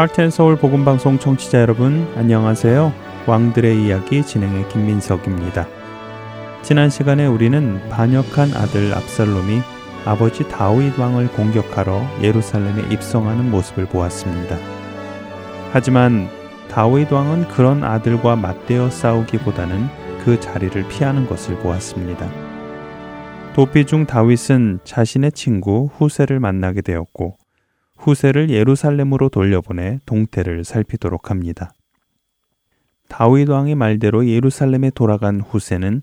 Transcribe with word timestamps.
할텐 0.00 0.30
서울 0.30 0.56
복음 0.56 0.86
방송 0.86 1.18
청취자 1.18 1.60
여러분 1.60 2.10
안녕하세요. 2.16 2.90
왕들의 3.26 3.84
이야기 3.84 4.22
진행의 4.22 4.70
김민석입니다. 4.70 5.68
지난 6.62 6.88
시간에 6.88 7.26
우리는 7.26 7.86
반역한 7.90 8.54
아들 8.54 8.94
압살롬이 8.94 9.60
아버지 10.06 10.48
다윗 10.48 10.98
왕을 10.98 11.28
공격하러 11.32 12.00
예루살렘에 12.22 12.90
입성하는 12.90 13.50
모습을 13.50 13.84
보았습니다. 13.84 14.56
하지만 15.70 16.30
다윗 16.70 17.12
왕은 17.12 17.48
그런 17.48 17.84
아들과 17.84 18.36
맞대어 18.36 18.88
싸우기보다는 18.88 19.86
그 20.24 20.40
자리를 20.40 20.82
피하는 20.88 21.26
것을 21.26 21.58
보았습니다. 21.58 22.26
도피 23.52 23.84
중 23.84 24.06
다윗은 24.06 24.80
자신의 24.82 25.32
친구 25.32 25.90
후세를 25.92 26.40
만나게 26.40 26.80
되었고 26.80 27.36
후세를 28.00 28.50
예루살렘으로 28.50 29.28
돌려보내 29.28 30.00
동태를 30.06 30.64
살피도록 30.64 31.30
합니다. 31.30 31.72
다윗 33.08 33.48
왕의 33.48 33.74
말대로 33.74 34.26
예루살렘에 34.26 34.90
돌아간 34.94 35.40
후세는 35.40 36.02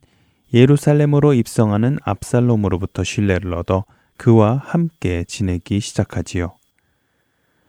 예루살렘으로 0.53 1.33
입성하는 1.33 1.97
압살롬으로부터 2.03 3.03
신뢰를 3.03 3.53
얻어 3.53 3.85
그와 4.17 4.61
함께 4.63 5.23
지내기 5.23 5.79
시작하지요. 5.79 6.55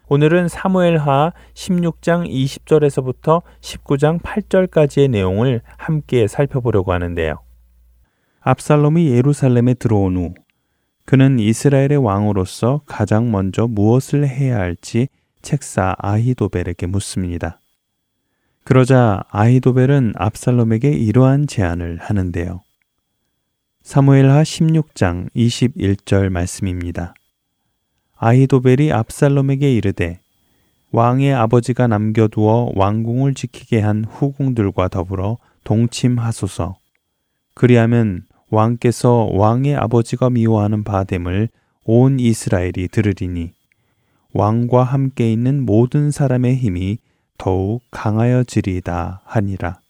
오늘은 0.08 0.48
사무엘하 0.48 1.32
16장 1.54 2.28
20절에서부터 2.28 3.42
19장 3.60 4.20
8절까지의 4.22 5.10
내용을 5.10 5.60
함께 5.76 6.26
살펴보려고 6.26 6.92
하는데요. 6.92 7.40
압살롬이 8.40 9.10
예루살렘에 9.10 9.74
들어온 9.74 10.16
후 10.16 10.34
그는 11.08 11.38
이스라엘의 11.38 11.96
왕으로서 11.96 12.82
가장 12.84 13.30
먼저 13.30 13.66
무엇을 13.66 14.28
해야 14.28 14.58
할지 14.58 15.08
책사 15.40 15.96
아히도벨에게 15.96 16.84
묻습니다. 16.86 17.62
그러자 18.62 19.24
아히도벨은 19.30 20.12
압살롬에게 20.16 20.90
이러한 20.90 21.46
제안을 21.46 21.96
하는데요. 21.96 22.60
사무엘하 23.80 24.42
16장 24.42 25.30
21절 25.34 26.28
말씀입니다. 26.28 27.14
아히도벨이 28.18 28.92
압살롬에게 28.92 29.74
이르되 29.76 30.20
왕의 30.92 31.32
아버지가 31.32 31.86
남겨두어 31.86 32.72
왕궁을 32.74 33.32
지키게 33.32 33.80
한 33.80 34.04
후궁들과 34.04 34.88
더불어 34.88 35.38
동침하소서. 35.64 36.76
그리하면 37.54 38.27
왕께서 38.50 39.28
왕의 39.32 39.76
아버지가 39.76 40.30
미워하는 40.30 40.84
바됨을 40.84 41.48
온 41.84 42.18
이스라엘이 42.20 42.88
들으리니 42.90 43.52
왕과 44.32 44.84
함께 44.84 45.32
있는 45.32 45.64
모든 45.64 46.10
사람의 46.10 46.56
힘이 46.56 46.98
더욱 47.38 47.82
강하여지리이다 47.90 49.22
하니라. 49.24 49.80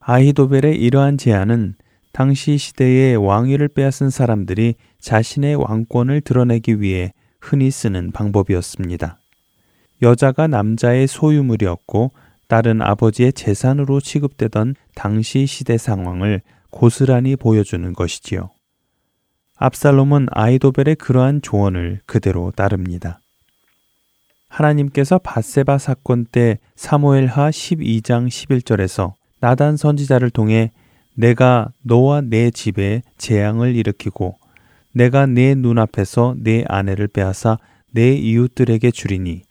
아히도벨의 0.00 0.76
이러한 0.76 1.18
제안은 1.18 1.74
당시 2.12 2.56
시대의 2.56 3.16
왕위를 3.16 3.68
빼앗은 3.68 4.10
사람들이 4.10 4.74
자신의 4.98 5.56
왕권을 5.56 6.22
드러내기 6.22 6.80
위해 6.80 7.12
흔히 7.40 7.70
쓰는 7.70 8.10
방법이었습니다. 8.12 9.18
여자가 10.02 10.46
남자의 10.46 11.06
소유물이었고 11.06 12.12
딸은 12.48 12.82
아버지의 12.82 13.32
재산으로 13.32 14.00
취급되던 14.00 14.74
당시 14.94 15.46
시대 15.46 15.78
상황을 15.78 16.42
고스란히 16.70 17.36
보여주는 17.36 17.92
것이지요. 17.92 18.50
압살롬은 19.56 20.28
아이도벨의 20.30 20.96
그러한 20.96 21.42
조언을 21.42 22.00
그대로 22.06 22.50
따릅니다. 22.56 23.20
하나님께서 24.48 25.18
바세바 25.18 25.78
사건 25.78 26.24
때 26.24 26.58
사무엘하 26.76 27.50
12장 27.50 28.28
11절에서 28.28 29.12
나단 29.40 29.76
선지자를 29.76 30.30
통해 30.30 30.72
내가 31.14 31.70
너와 31.82 32.22
내 32.22 32.50
집에 32.50 33.02
재앙을 33.18 33.76
일으키고 33.76 34.38
내가 34.92 35.26
내 35.26 35.54
눈앞에서 35.54 36.34
내 36.38 36.64
아내를 36.66 37.08
빼앗아 37.08 37.58
내 37.92 38.12
이웃들에게 38.14 38.90
주리니 38.90 39.42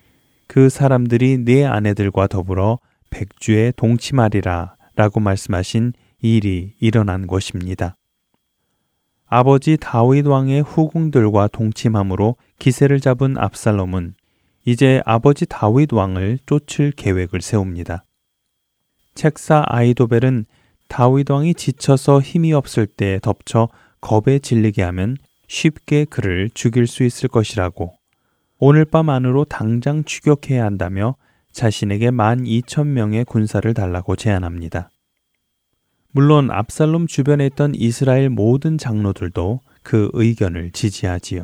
그 0.47 0.69
사람들이 0.69 1.37
내 1.45 1.65
아내들과 1.65 2.27
더불어 2.27 2.79
백주에 3.09 3.73
동침하리라 3.75 4.75
라고 4.95 5.19
말씀하신 5.19 5.93
일이 6.21 6.73
일어난 6.79 7.27
것입니다. 7.27 7.95
아버지 9.27 9.77
다윗 9.79 10.25
왕의 10.25 10.63
후궁들과 10.63 11.49
동침함으로 11.49 12.35
기세를 12.57 12.99
잡은 12.99 13.37
압살롬은 13.37 14.15
이제 14.65 15.01
아버지 15.05 15.45
다윗 15.45 15.93
왕을 15.93 16.39
쫓을 16.45 16.91
계획을 16.91 17.41
세웁니다. 17.41 18.05
책사 19.13 19.63
아이도벨은 19.67 20.45
다윗 20.87 21.29
왕이 21.29 21.53
지쳐서 21.53 22.21
힘이 22.21 22.53
없을 22.53 22.87
때 22.87 23.19
덮쳐 23.21 23.69
겁에 24.01 24.39
질리게 24.39 24.81
하면 24.83 25.17
쉽게 25.47 26.05
그를 26.05 26.49
죽일 26.53 26.87
수 26.87 27.03
있을 27.03 27.29
것이라고 27.29 27.93
오늘 28.57 28.85
밤 28.85 29.09
안으로 29.09 29.45
당장 29.45 30.03
추격해야 30.03 30.65
한다며 30.65 31.15
자신에게 31.51 32.11
만 32.11 32.45
이천 32.45 32.93
명의 32.93 33.25
군사를 33.25 33.71
달라고 33.73 34.15
제안합니다. 34.15 34.89
물론 36.11 36.49
압살롬 36.49 37.07
주변에 37.07 37.45
있던 37.47 37.75
이스라엘 37.75 38.29
모든 38.29 38.77
장로들도 38.77 39.61
그 39.83 40.09
의견을 40.13 40.71
지지하지요. 40.71 41.43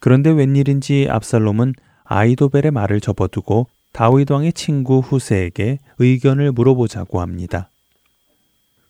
그런데 0.00 0.30
웬일인지 0.30 1.06
압살롬은 1.08 1.74
아이도벨의 2.04 2.70
말을 2.72 3.00
접어두고 3.00 3.68
다윗 3.92 4.30
왕의 4.30 4.52
친구 4.52 4.98
후세에게 4.98 5.78
의견을 5.98 6.52
물어보자고 6.52 7.20
합니다. 7.20 7.70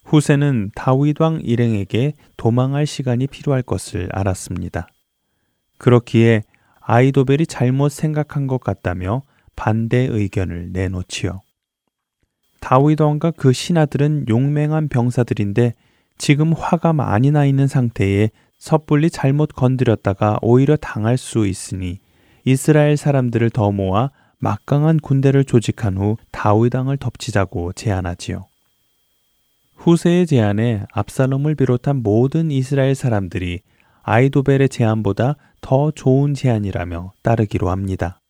후세는 0.05 0.71
다윗 0.75 1.21
왕 1.21 1.41
일행에게 1.43 2.15
도망할 2.37 2.87
시간이 2.87 3.27
필요할 3.27 3.63
것을 3.63 4.09
알았습니다. 4.13 4.89
그렇기에 5.77 6.43
아이도벨이 6.81 7.47
잘못 7.47 7.91
생각한 7.91 8.47
것 8.47 8.61
같다며 8.61 9.23
반대 9.57 10.07
의견을 10.11 10.73
내놓지요. 10.73 11.43
다윗 12.61 13.01
왕과 13.01 13.33
그 13.33 13.53
신하들은 13.53 14.27
용맹한 14.29 14.89
병사들인데 14.89 15.75
지금 16.19 16.53
화가 16.53 16.93
많이 16.93 17.31
나 17.31 17.45
있는 17.45 17.67
상태에 17.67 18.31
섣불리 18.59 19.11
잘못 19.11 19.55
건드렸다가 19.55 20.39
오히려 20.43 20.77
당할 20.77 21.17
수 21.17 21.47
있으니 21.47 21.99
이스라엘 22.45 22.97
사람들을 22.97 23.51
더 23.51 23.71
모아 23.71 24.11
막강한 24.39 24.99
군대를 24.99 25.45
조직한 25.45 25.97
후 25.97 26.17
다윗 26.31 26.75
왕을 26.75 26.97
덮치자고 26.97 27.73
제안하지요. 27.73 28.47
후세의 29.77 30.27
제안에 30.27 30.85
압살롬을 30.93 31.55
비롯한 31.55 32.03
모든 32.03 32.51
이스라엘 32.51 32.95
사람들이 32.95 33.61
아이도벨의 34.03 34.69
제안보다 34.69 35.37
더 35.61 35.91
좋은 35.91 36.35
제안이라며 36.35 37.13
따르기로 37.23 37.71
합니다. 37.71 38.21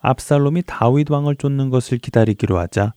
압살롬이 0.00 0.62
다윗 0.66 1.10
왕을 1.10 1.36
쫓는 1.36 1.70
것을 1.70 1.98
기다리기로 1.98 2.58
하자 2.58 2.92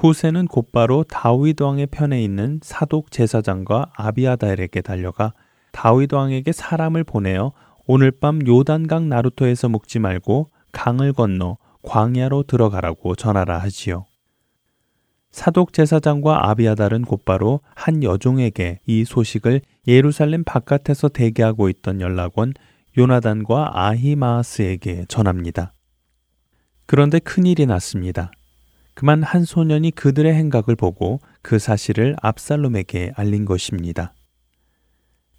후세는 0.00 0.46
곧바로 0.46 1.04
다윗 1.04 1.60
왕의 1.60 1.88
편에 1.88 2.24
있는 2.24 2.58
사독 2.62 3.10
제사장과 3.10 3.92
아비아달에게 3.94 4.80
달려가 4.80 5.34
다윗 5.72 6.14
왕에게 6.14 6.52
사람을 6.52 7.04
보내어 7.04 7.52
오늘 7.86 8.10
밤 8.10 8.40
요단강 8.46 9.10
나루토에서 9.10 9.68
묵지 9.68 9.98
말고 9.98 10.48
강을 10.72 11.12
건너 11.12 11.58
광야로 11.82 12.44
들어가라고 12.44 13.14
전하라 13.14 13.58
하지요. 13.58 14.06
사독 15.32 15.74
제사장과 15.74 16.48
아비아달은 16.48 17.02
곧바로 17.02 17.60
한 17.74 18.02
여종에게 18.02 18.80
이 18.86 19.04
소식을 19.04 19.60
예루살렘 19.86 20.44
바깥에서 20.44 21.08
대기하고 21.08 21.68
있던 21.68 22.00
연락원 22.00 22.54
요나단과 22.96 23.72
아히마스에게 23.74 25.04
전합니다. 25.08 25.74
그런데 26.86 27.18
큰일이 27.18 27.66
났습니다. 27.66 28.30
그만 29.00 29.22
한 29.22 29.46
소년이 29.46 29.92
그들의 29.92 30.30
행각을 30.34 30.76
보고 30.76 31.20
그 31.40 31.58
사실을 31.58 32.16
압살롬에게 32.20 33.12
알린 33.16 33.46
것입니다. 33.46 34.12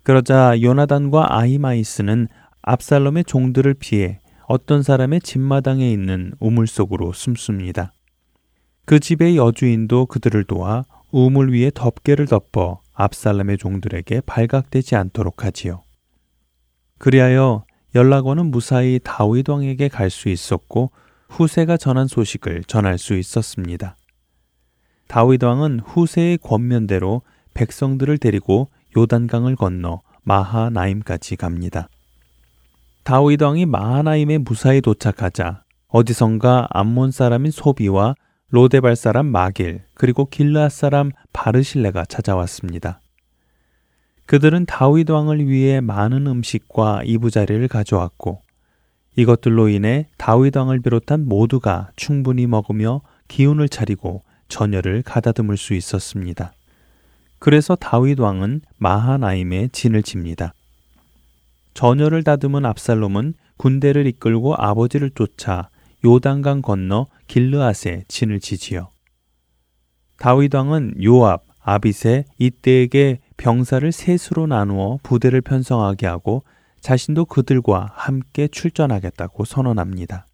그러자 0.02 0.60
요나단과 0.60 1.38
아히마이스는 1.38 2.28
압살롬의 2.64 3.26
종들을 3.26 3.76
피해 3.76 4.20
어떤 4.48 4.82
사람의 4.82 5.22
집마당에 5.22 5.92
있는 5.92 6.34
우물 6.40 6.66
속으로 6.66 7.14
숨습니다. 7.14 7.94
그 8.86 9.00
집의 9.00 9.38
여주인도 9.38 10.08
그들을 10.08 10.44
도와 10.46 10.84
우물 11.12 11.54
위에 11.54 11.70
덮개를 11.72 12.26
덮어 12.26 12.82
압살롬의 12.96 13.60
종들에게 13.60 14.22
발각되지 14.22 14.96
않도록 14.96 15.46
하지요. 15.46 15.84
그리하여 16.98 17.66
연락원은 17.94 18.48
무사히 18.48 19.00
다윗 19.04 19.48
왕에게 19.48 19.88
갈 19.88 20.10
수 20.10 20.30
있었고 20.30 20.90
후세가 21.32 21.78
전한 21.78 22.08
소식을 22.08 22.66
전할 22.66 22.98
수 22.98 23.16
있었습니다. 23.16 23.96
다윗 25.08 25.44
왕은 25.44 25.80
후세의 25.80 26.38
권면대로 26.40 27.22
백성들을 27.54 28.18
데리고 28.18 28.70
요단강을 28.98 29.56
건너 29.56 30.02
마하나임까지 30.24 31.38
갑니다. 31.38 31.88
다윗 33.04 33.42
왕이 33.42 33.66
마하나임에 33.66 34.40
무사히 34.40 34.82
도착하자 34.82 35.64
어디선가 35.88 36.68
암몬 36.70 37.12
사람인 37.12 37.52
소비와 37.52 38.16
로데발 38.50 38.98
사람 38.98 39.26
마길 39.28 39.84
그리고 39.94 40.26
길라 40.26 40.68
사람 40.68 41.12
바르실레가 41.32 42.06
찾아왔습니다. 42.06 43.02
그들은 44.26 44.66
다윗 44.66 45.10
왕을 45.10 45.48
위해 45.48 45.80
많은 45.80 46.28
음식과 46.28 47.04
이부자리를 47.06 47.66
가져왔고 47.70 48.42
이것들로 49.16 49.70
인해 49.70 50.08
다윗 50.18 50.56
왕을 50.56 50.80
비롯한 50.80 51.28
모두가 51.28 51.92
충분히 51.96 52.48
먹으며 52.48 53.02
기운을 53.28 53.70
차리고 53.70 54.24
전열을 54.48 55.04
가다듬을 55.04 55.58
수 55.58 55.74
있었습니다. 55.74 56.54
그래서 57.40 57.76
다윗 57.76 58.20
왕은 58.20 58.62
마하나임에 58.78 59.70
진을 59.72 60.04
칩니다. 60.04 60.54
전열을 61.74 62.24
다듬은 62.24 62.66
압살롬은 62.66 63.34
군대를 63.58 64.08
이끌고 64.08 64.56
아버지를 64.56 65.10
쫓아 65.12 65.70
요단강 66.04 66.62
건너 66.62 67.08
길르앗에 67.28 68.04
진을 68.08 68.40
치지요. 68.40 68.90
다윗 70.18 70.54
왕은 70.54 71.04
요압, 71.04 71.44
아빗에 71.60 72.26
이때에게 72.38 73.20
병사를 73.38 73.92
셋으로 73.92 74.48
나누어 74.48 75.00
부대를 75.04 75.42
편성하게 75.42 76.08
하고 76.08 76.44
자신도 76.82 77.26
그들과 77.26 77.92
함께 77.94 78.48
출전하겠다고 78.48 79.46
선언합니다. 79.46 80.26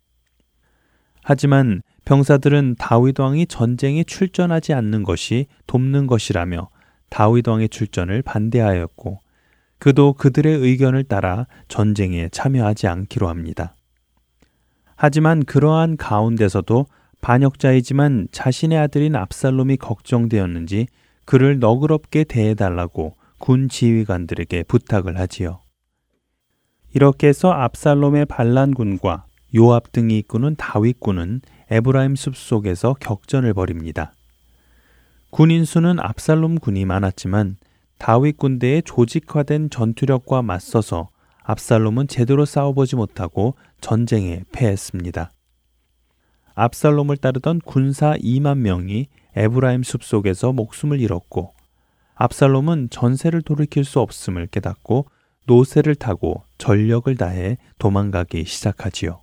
하지만 1.24 1.82
병사들은 2.06 2.76
다윗 2.80 3.20
왕이 3.20 3.48
전쟁에 3.48 4.04
출전하지 4.04 4.74
않는 4.74 5.04
것이 5.04 5.48
돕는 5.68 6.08
것이라며 6.08 6.70
다윗 7.10 7.48
왕의 7.48 7.70
출전을 7.70 8.22
반대하였고 8.22 9.20
그도 9.78 10.14
그들의 10.14 10.58
의견을 10.58 11.04
따라 11.04 11.46
전쟁에 11.68 12.30
참여하지 12.30 12.88
않기로 12.88 13.28
합니다. 13.28 13.76
하지만 14.96 15.44
그러한 15.44 15.98
가운데서도 15.98 16.88
반역자이지만 17.22 18.30
자신의 18.32 18.78
아들인 18.78 19.16
압살롬이 19.16 19.78
걱정되었는지 19.78 20.88
그를 21.26 21.60
너그럽게 21.60 22.24
대해달라고 22.24 23.16
군 23.38 23.70
지휘관들에게 23.70 24.64
부탁을 24.64 25.20
하지요. 25.20 25.60
이렇게 26.98 27.28
해서 27.28 27.52
압살롬의 27.52 28.26
반란군과 28.26 29.26
요압 29.56 29.92
등이 29.92 30.18
이끄는 30.18 30.56
다윗군은 30.56 31.42
에브라임 31.70 32.16
숲속에서 32.16 32.96
격전을 33.00 33.54
벌입니다. 33.54 34.14
군인 35.30 35.64
수는 35.64 36.00
압살롬 36.00 36.56
군이 36.56 36.86
많았지만 36.86 37.58
다윗 38.00 38.38
군대의 38.38 38.82
조직화된 38.84 39.70
전투력과 39.70 40.42
맞서서 40.42 41.10
압살롬은 41.44 42.08
제대로 42.08 42.46
싸워보지 42.46 42.96
못하고 42.96 43.54
전쟁에 43.80 44.42
패했습니다. 44.52 45.30
압살롬을 46.56 47.18
따르던 47.18 47.60
군사 47.60 48.16
2만 48.16 48.58
명이 48.58 49.06
에브라임 49.36 49.84
숲속에서 49.84 50.52
목숨을 50.52 51.00
잃었고 51.00 51.54
압살롬은 52.16 52.90
전세를 52.90 53.44
돌이킬 53.44 53.86
수 53.86 54.00
없음을 54.00 54.48
깨닫고 54.48 55.06
노새를 55.46 55.94
타고 55.94 56.47
전력을 56.57 57.15
다해 57.15 57.57
도망가기 57.80 58.45
시작하지요. 58.45 59.21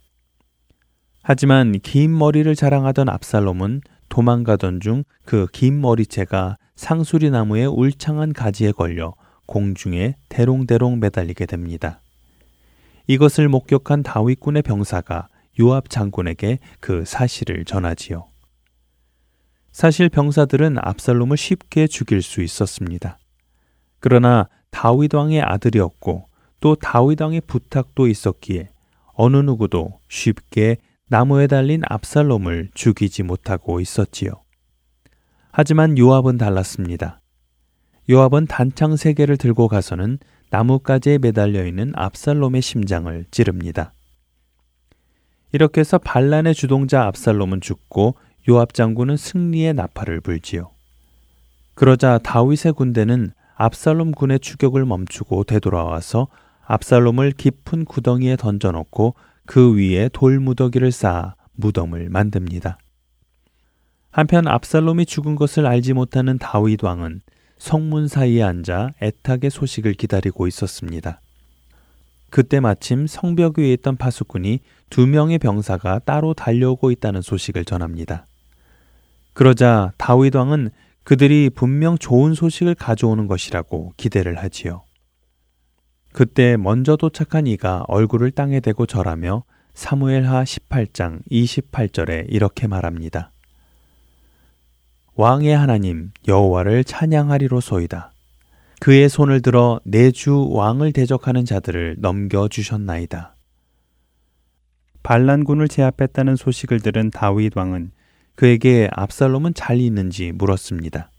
하지만 1.22 1.72
긴 1.80 2.16
머리를 2.16 2.54
자랑하던 2.54 3.08
압살롬은 3.08 3.80
도망가던 4.08 4.80
중 4.80 5.04
그 5.24 5.48
긴 5.52 5.80
머리채가 5.80 6.58
상수리 6.76 7.30
나무의 7.30 7.66
울창한 7.66 8.32
가지에 8.32 8.72
걸려 8.72 9.14
공중에 9.46 10.16
대롱대롱 10.28 11.00
매달리게 11.00 11.46
됩니다. 11.46 12.00
이것을 13.06 13.48
목격한 13.48 14.02
다윗군의 14.02 14.62
병사가 14.62 15.28
요압 15.60 15.88
장군에게 15.90 16.58
그 16.80 17.04
사실을 17.04 17.64
전하지요. 17.64 18.26
사실 19.72 20.08
병사들은 20.08 20.76
압살롬을 20.80 21.36
쉽게 21.36 21.86
죽일 21.86 22.22
수 22.22 22.42
있었습니다. 22.42 23.18
그러나 24.00 24.48
다윗 24.70 25.14
왕의 25.14 25.42
아들이었고 25.42 26.26
또 26.64 26.74
다윗 26.76 27.20
왕의 27.20 27.42
부탁도 27.46 28.08
있었기에 28.08 28.70
어느 29.12 29.36
누구도 29.36 30.00
쉽게 30.08 30.78
나무에 31.08 31.46
달린 31.46 31.82
압살롬을 31.86 32.70
죽이지 32.72 33.22
못하고 33.22 33.80
있었지요. 33.80 34.30
하지만 35.50 35.98
요압은 35.98 36.38
달랐습니다. 36.38 37.20
요압은 38.08 38.46
단창 38.46 38.96
세 38.96 39.12
개를 39.12 39.36
들고 39.36 39.68
가서는 39.68 40.18
나뭇가지에 40.48 41.18
매달려 41.18 41.66
있는 41.66 41.92
압살롬의 41.96 42.62
심장을 42.62 43.26
찌릅니다. 43.30 43.92
이렇게 45.52 45.82
해서 45.82 45.98
반란의 45.98 46.54
주동자 46.54 47.04
압살롬은 47.04 47.60
죽고 47.60 48.14
요압 48.48 48.72
장군은 48.72 49.18
승리의 49.18 49.74
나팔을 49.74 50.22
불지요. 50.22 50.70
그러자 51.74 52.20
다윗의 52.22 52.72
군대는 52.72 53.32
압살롬 53.56 54.12
군의 54.12 54.40
추격을 54.40 54.86
멈추고 54.86 55.44
되돌아와서 55.44 56.28
압살롬을 56.66 57.32
깊은 57.32 57.84
구덩이에 57.84 58.36
던져놓고 58.36 59.14
그 59.46 59.76
위에 59.76 60.08
돌무더기를 60.12 60.90
쌓아 60.92 61.34
무덤을 61.52 62.08
만듭니다. 62.08 62.78
한편 64.10 64.46
압살롬이 64.46 65.06
죽은 65.06 65.34
것을 65.34 65.66
알지 65.66 65.92
못하는 65.92 66.38
다윗 66.38 66.82
왕은 66.84 67.20
성문 67.58 68.08
사이에 68.08 68.42
앉아 68.42 68.90
애타게 69.02 69.50
소식을 69.50 69.94
기다리고 69.94 70.46
있었습니다. 70.46 71.20
그때 72.30 72.60
마침 72.60 73.06
성벽 73.06 73.58
위에 73.58 73.72
있던 73.74 73.96
파수꾼이 73.96 74.60
두 74.90 75.06
명의 75.06 75.38
병사가 75.38 76.00
따로 76.00 76.34
달려오고 76.34 76.90
있다는 76.90 77.22
소식을 77.22 77.64
전합니다. 77.64 78.26
그러자 79.34 79.92
다윗 79.98 80.34
왕은 80.34 80.70
그들이 81.04 81.50
분명 81.50 81.98
좋은 81.98 82.34
소식을 82.34 82.74
가져오는 82.74 83.26
것이라고 83.26 83.92
기대를 83.96 84.38
하지요. 84.38 84.82
그때 86.14 86.56
먼저 86.56 86.94
도착한 86.94 87.48
이가 87.48 87.84
얼굴을 87.88 88.30
땅에 88.30 88.60
대고 88.60 88.86
절하며 88.86 89.42
사무엘하 89.74 90.44
18장 90.44 91.18
28절에 91.28 92.26
이렇게 92.28 92.68
말합니다. 92.68 93.32
왕의 95.16 95.56
하나님 95.56 96.12
여호와를 96.28 96.84
찬양하리로소이다. 96.84 98.12
그의 98.78 99.08
손을 99.08 99.42
들어 99.42 99.80
내 99.82 100.12
주 100.12 100.50
왕을 100.50 100.92
대적하는 100.92 101.44
자들을 101.44 101.96
넘겨 101.98 102.46
주셨나이다. 102.46 103.34
반란군을 105.02 105.66
제압했다는 105.66 106.36
소식을 106.36 106.78
들은 106.78 107.10
다윗 107.10 107.56
왕은 107.56 107.90
그에게 108.36 108.88
압살롬은 108.92 109.54
잘 109.54 109.80
있는지 109.80 110.30
물었습니다. 110.30 111.10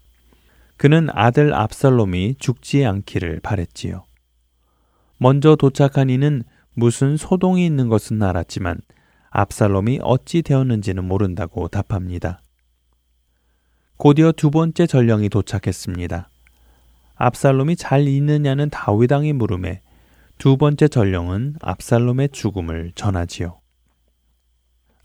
그는 0.77 1.09
아들 1.11 1.53
압살롬이 1.53 2.35
죽지 2.39 2.85
않기를 2.85 3.41
바랬지요. 3.41 4.05
먼저 5.17 5.55
도착한 5.55 6.09
이는 6.09 6.43
무슨 6.73 7.17
소동이 7.17 7.65
있는 7.65 7.87
것은 7.87 8.21
알았지만 8.21 8.81
압살롬이 9.29 9.99
어찌 10.01 10.41
되었는지는 10.41 11.05
모른다고 11.05 11.67
답합니다. 11.67 12.41
곧이어 13.97 14.33
두 14.33 14.51
번째 14.51 14.87
전령이 14.87 15.29
도착했습니다. 15.29 16.29
압살롬이 17.15 17.77
잘 17.77 18.07
있느냐는 18.07 18.69
다윗왕의 18.69 19.33
물음에 19.33 19.81
두 20.37 20.57
번째 20.57 20.89
전령은 20.89 21.55
압살롬의 21.61 22.29
죽음을 22.33 22.91
전하지요. 22.95 23.59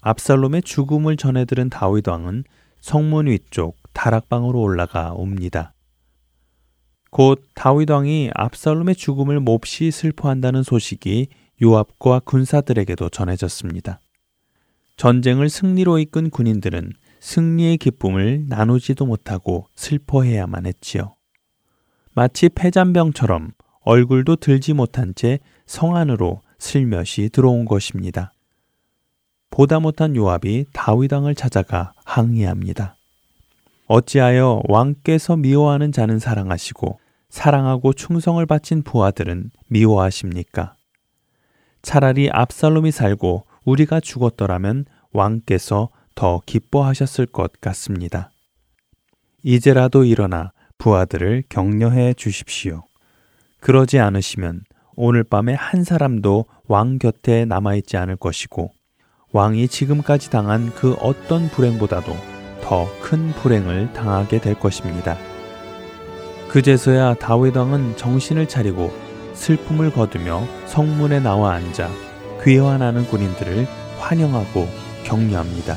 압살롬의 0.00 0.62
죽음을 0.62 1.16
전해들은 1.16 1.70
다윗왕은 1.70 2.44
성문 2.80 3.26
위쪽 3.26 3.76
다락방으로 3.92 4.60
올라가 4.60 5.12
옵니다. 5.12 5.74
곧 7.10 7.46
다윗 7.54 7.90
왕이 7.90 8.30
압살롬의 8.34 8.94
죽음을 8.96 9.40
몹시 9.40 9.90
슬퍼한다는 9.90 10.62
소식이 10.62 11.28
요압과 11.62 12.20
군사들에게도 12.20 13.08
전해졌습니다. 13.10 14.00
전쟁을 14.96 15.48
승리로 15.48 15.98
이끈 15.98 16.30
군인들은 16.30 16.92
승리의 17.20 17.78
기쁨을 17.78 18.46
나누지도 18.48 19.06
못하고 19.06 19.66
슬퍼해야만 19.74 20.66
했지요. 20.66 21.14
마치 22.12 22.48
폐잔병처럼 22.48 23.52
얼굴도 23.82 24.36
들지 24.36 24.72
못한 24.72 25.14
채 25.14 25.38
성 25.70 25.94
안으로 25.94 26.40
슬며시 26.58 27.28
들어온 27.32 27.64
것입니다. 27.64 28.32
보다 29.50 29.78
못한 29.78 30.16
요압이 30.16 30.66
다윗왕을 30.72 31.36
찾아가 31.36 31.92
항의합니다. 32.04 32.96
어찌하여 33.92 34.62
왕께서 34.68 35.36
미워하는 35.36 35.90
자는 35.90 36.20
사랑하시고 36.20 37.00
사랑하고 37.28 37.92
충성을 37.92 38.44
바친 38.46 38.82
부하들은 38.82 39.50
미워하십니까? 39.66 40.76
차라리 41.82 42.30
압살롬이 42.30 42.92
살고 42.92 43.46
우리가 43.64 43.98
죽었더라면 43.98 44.84
왕께서 45.12 45.88
더 46.14 46.40
기뻐하셨을 46.46 47.26
것 47.26 47.60
같습니다. 47.60 48.30
이제라도 49.42 50.04
일어나 50.04 50.52
부하들을 50.78 51.42
격려해 51.48 52.14
주십시오. 52.14 52.84
그러지 53.58 53.98
않으시면 53.98 54.62
오늘 54.94 55.24
밤에 55.24 55.54
한 55.54 55.82
사람도 55.82 56.44
왕 56.68 57.00
곁에 57.00 57.44
남아있지 57.44 57.96
않을 57.96 58.14
것이고 58.14 58.70
왕이 59.32 59.66
지금까지 59.66 60.30
당한 60.30 60.72
그 60.76 60.92
어떤 61.00 61.48
불행보다도 61.48 62.39
더 62.62 62.88
큰 63.00 63.32
불행을 63.32 63.92
당하게 63.92 64.40
될 64.40 64.54
것입니다. 64.54 65.16
그제서야 66.48 67.14
다윗 67.14 67.56
왕은 67.56 67.96
정신을 67.96 68.48
차리고 68.48 68.92
슬픔을 69.34 69.92
거두며 69.92 70.44
성문에 70.66 71.20
나와 71.20 71.54
앉아 71.54 71.88
귀환하는 72.44 73.06
군인들을 73.06 73.66
환영하고 73.98 74.68
격려합니다. 75.04 75.76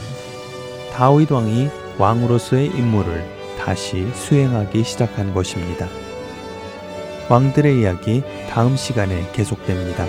다윗 0.94 1.32
왕이 1.32 1.70
왕으로서의 1.98 2.68
임무를 2.68 3.24
다시 3.60 4.08
수행하기 4.14 4.84
시작한 4.84 5.34
것입니다. 5.34 5.88
왕들의 7.30 7.80
이야기 7.80 8.24
다음 8.50 8.76
시간에 8.76 9.30
계속됩니다. 9.34 10.06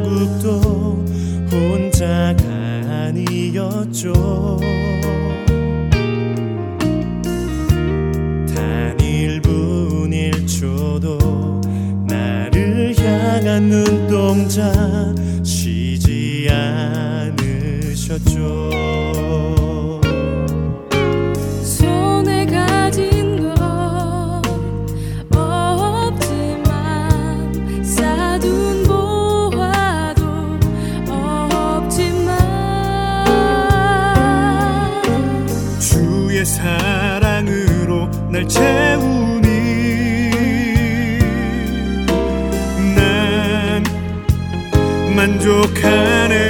하 0.00 0.29
그 45.74 46.49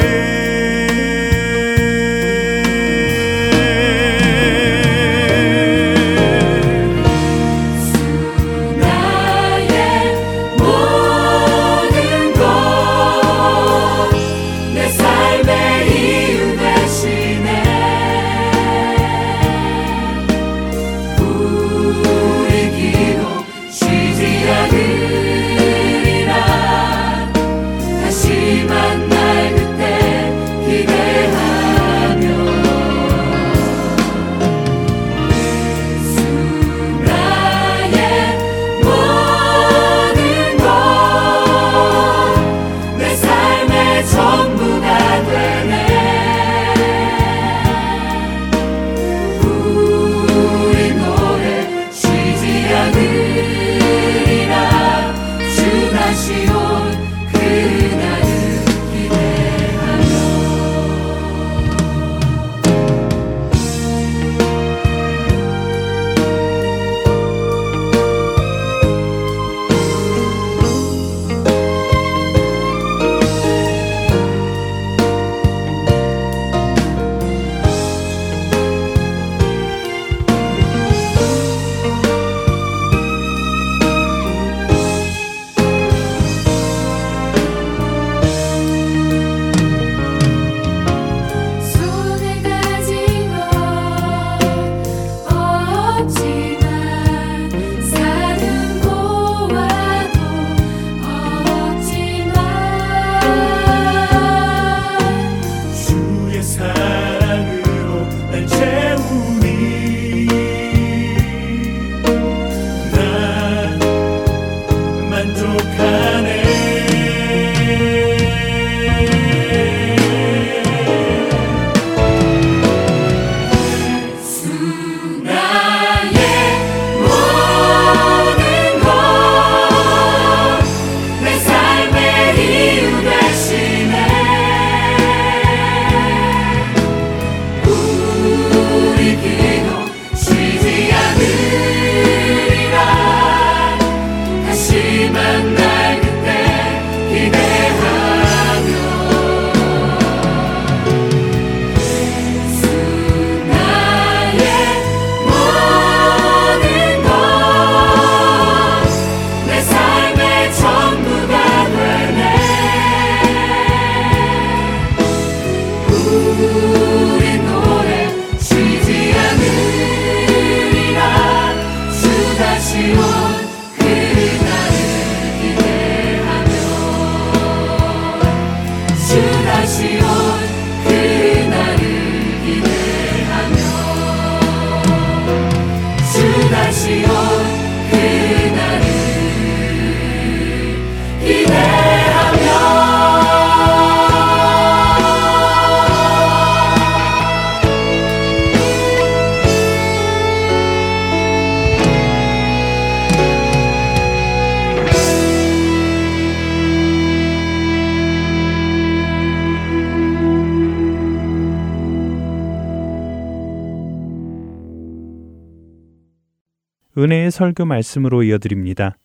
설교 217.41 217.65
말씀으로 217.65 218.23
이어드립니다. 218.23 218.99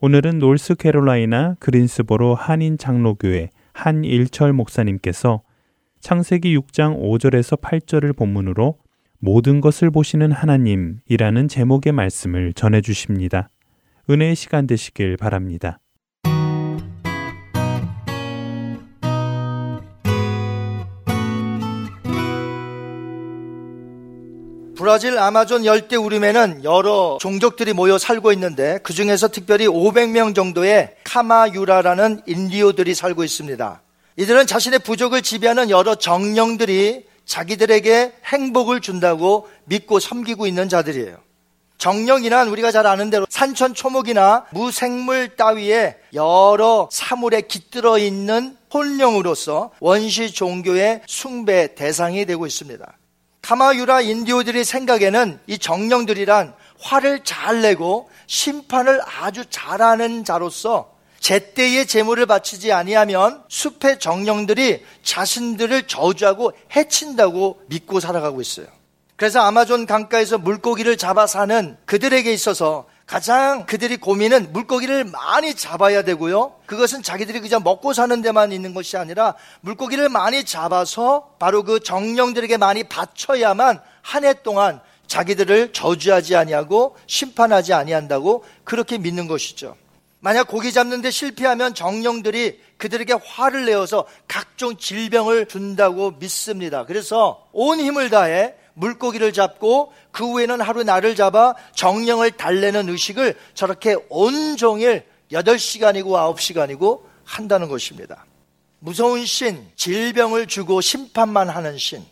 오늘은 0.00 0.38
노스캐롤라이나 0.38 1.56
그린스보로 1.58 2.36
한인 2.36 2.78
장로교회 2.78 3.50
한일철 3.72 4.52
목사님께서 4.52 5.42
창세기 5.98 6.56
6장 6.56 7.00
5절에서 7.02 7.60
8절을 7.60 8.16
본문으로 8.16 8.78
모든 9.18 9.60
것을 9.60 9.90
보시는 9.90 10.30
하나님이라는 10.30 11.48
제목의 11.48 11.92
말씀을 11.92 12.52
전해 12.52 12.80
주십니다. 12.80 13.50
은혜의 14.08 14.36
시간 14.36 14.68
되시길 14.68 15.16
바랍니다. 15.16 15.80
브라질 24.80 25.18
아마존 25.18 25.66
열대 25.66 25.96
우림에는 25.96 26.64
여러 26.64 27.18
종족들이 27.20 27.74
모여 27.74 27.98
살고 27.98 28.32
있는데 28.32 28.78
그 28.82 28.94
중에서 28.94 29.28
특별히 29.28 29.66
500명 29.66 30.34
정도의 30.34 30.94
카마유라라는 31.04 32.22
인디오들이 32.24 32.94
살고 32.94 33.22
있습니다. 33.22 33.82
이들은 34.16 34.46
자신의 34.46 34.78
부족을 34.78 35.20
지배하는 35.20 35.68
여러 35.68 35.96
정령들이 35.96 37.04
자기들에게 37.26 38.12
행복을 38.24 38.80
준다고 38.80 39.50
믿고 39.66 40.00
섬기고 40.00 40.46
있는 40.46 40.70
자들이에요. 40.70 41.18
정령이란 41.76 42.48
우리가 42.48 42.72
잘 42.72 42.86
아는 42.86 43.10
대로 43.10 43.26
산천 43.28 43.74
초목이나 43.74 44.46
무생물 44.50 45.36
따위에 45.36 45.96
여러 46.14 46.88
사물에 46.90 47.42
깃들어 47.42 47.98
있는 47.98 48.56
혼령으로서 48.72 49.72
원시 49.80 50.32
종교의 50.32 51.02
숭배 51.06 51.74
대상이 51.74 52.24
되고 52.24 52.46
있습니다. 52.46 52.94
카마유라 53.42 54.02
인디오들의 54.02 54.64
생각에는 54.64 55.40
이 55.46 55.58
정령들이란 55.58 56.54
화를 56.80 57.24
잘 57.24 57.62
내고 57.62 58.10
심판을 58.26 59.00
아주 59.20 59.44
잘하는 59.48 60.24
자로서 60.24 60.94
제때의 61.20 61.86
재물을 61.86 62.24
바치지 62.26 62.72
아니하면 62.72 63.42
숲의 63.48 63.98
정령들이 63.98 64.84
자신들을 65.02 65.86
저주하고 65.86 66.52
해친다고 66.74 67.60
믿고 67.66 68.00
살아가고 68.00 68.40
있어요. 68.40 68.66
그래서 69.16 69.40
아마존 69.40 69.84
강가에서 69.84 70.38
물고기를 70.38 70.96
잡아 70.96 71.26
사는 71.26 71.76
그들에게 71.84 72.32
있어서 72.32 72.86
가장 73.10 73.66
그들이 73.66 73.96
고민은 73.96 74.52
물고기를 74.52 75.02
많이 75.02 75.54
잡아야 75.54 76.02
되고요. 76.02 76.52
그것은 76.66 77.02
자기들이 77.02 77.40
그냥 77.40 77.60
먹고 77.64 77.92
사는 77.92 78.22
데만 78.22 78.52
있는 78.52 78.72
것이 78.72 78.96
아니라 78.96 79.34
물고기를 79.62 80.08
많이 80.08 80.44
잡아서 80.44 81.34
바로 81.40 81.64
그 81.64 81.80
정령들에게 81.80 82.56
많이 82.56 82.84
바쳐야만 82.84 83.80
한 84.02 84.24
해 84.24 84.32
동안 84.44 84.80
자기들을 85.08 85.72
저주하지 85.72 86.36
아니하고 86.36 86.96
심판하지 87.08 87.72
아니한다고 87.72 88.44
그렇게 88.62 88.96
믿는 88.96 89.26
것이죠. 89.26 89.76
만약 90.20 90.46
고기 90.46 90.72
잡는데 90.72 91.10
실패하면 91.10 91.74
정령들이 91.74 92.60
그들에게 92.76 93.14
화를 93.24 93.66
내어서 93.66 94.06
각종 94.28 94.76
질병을 94.76 95.46
준다고 95.46 96.12
믿습니다. 96.12 96.86
그래서 96.86 97.44
온 97.50 97.80
힘을 97.80 98.08
다해 98.08 98.54
물고기를 98.80 99.32
잡고 99.32 99.92
그 100.10 100.24
후에는 100.24 100.60
하루 100.60 100.82
날을 100.82 101.14
잡아 101.14 101.54
정령을 101.74 102.32
달래는 102.32 102.88
의식을 102.88 103.36
저렇게 103.54 103.96
온종일 104.08 105.04
8시간이고 105.30 106.06
9시간이고 106.06 107.02
한다는 107.24 107.68
것입니다. 107.68 108.24
무서운 108.80 109.26
신, 109.26 109.68
질병을 109.76 110.46
주고 110.46 110.80
심판만 110.80 111.48
하는 111.48 111.78
신. 111.78 112.02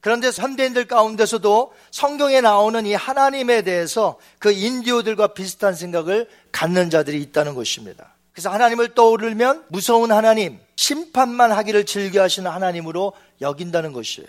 그런데 0.00 0.30
현대인들 0.34 0.86
가운데서도 0.86 1.72
성경에 1.90 2.40
나오는 2.40 2.86
이 2.86 2.94
하나님에 2.94 3.62
대해서 3.62 4.18
그 4.38 4.52
인디오들과 4.52 5.28
비슷한 5.28 5.74
생각을 5.74 6.28
갖는 6.52 6.90
자들이 6.90 7.20
있다는 7.22 7.54
것입니다. 7.54 8.14
그래서 8.32 8.50
하나님을 8.50 8.94
떠오르면 8.94 9.64
무서운 9.68 10.12
하나님, 10.12 10.58
심판만 10.76 11.52
하기를 11.52 11.86
즐겨 11.86 12.22
하시는 12.22 12.50
하나님으로 12.50 13.12
여긴다는 13.40 13.92
것이에요. 13.92 14.28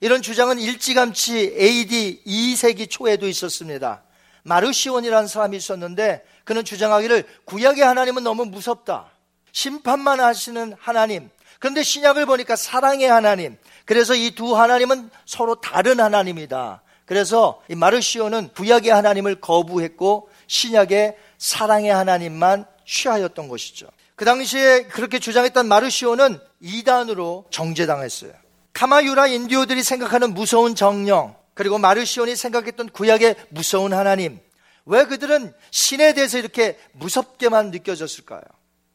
이런 0.00 0.22
주장은 0.22 0.58
일찌감치 0.60 1.56
AD 1.58 2.22
2세기 2.26 2.88
초에도 2.88 3.26
있었습니다. 3.28 4.02
마르시온이라는 4.44 5.26
사람이 5.28 5.56
있었는데 5.56 6.24
그는 6.44 6.64
주장하기를 6.64 7.24
구약의 7.44 7.82
하나님은 7.82 8.22
너무 8.22 8.44
무섭다. 8.44 9.10
심판만 9.52 10.20
하시는 10.20 10.74
하나님. 10.78 11.28
그런데 11.58 11.82
신약을 11.82 12.26
보니까 12.26 12.54
사랑의 12.56 13.08
하나님. 13.08 13.56
그래서 13.84 14.14
이 14.14 14.30
두 14.30 14.56
하나님은 14.56 15.10
서로 15.26 15.56
다른 15.60 15.98
하나님이다. 15.98 16.82
그래서 17.04 17.62
이 17.68 17.74
마르시오는 17.74 18.50
구약의 18.54 18.92
하나님을 18.92 19.40
거부했고 19.40 20.28
신약의 20.46 21.16
사랑의 21.38 21.90
하나님만 21.90 22.66
취하였던 22.86 23.48
것이죠. 23.48 23.88
그 24.14 24.24
당시에 24.24 24.84
그렇게 24.84 25.18
주장했던 25.18 25.66
마르시오는 25.66 26.38
이단으로 26.60 27.46
정죄당했어요. 27.50 28.32
카마유라 28.78 29.26
인디오들이 29.26 29.82
생각하는 29.82 30.34
무서운 30.34 30.76
정령, 30.76 31.34
그리고 31.54 31.78
마르시온이 31.78 32.36
생각했던 32.36 32.90
구약의 32.90 33.34
무서운 33.48 33.92
하나님. 33.92 34.38
왜 34.86 35.04
그들은 35.04 35.52
신에 35.72 36.14
대해서 36.14 36.38
이렇게 36.38 36.78
무섭게만 36.92 37.72
느껴졌을까요? 37.72 38.40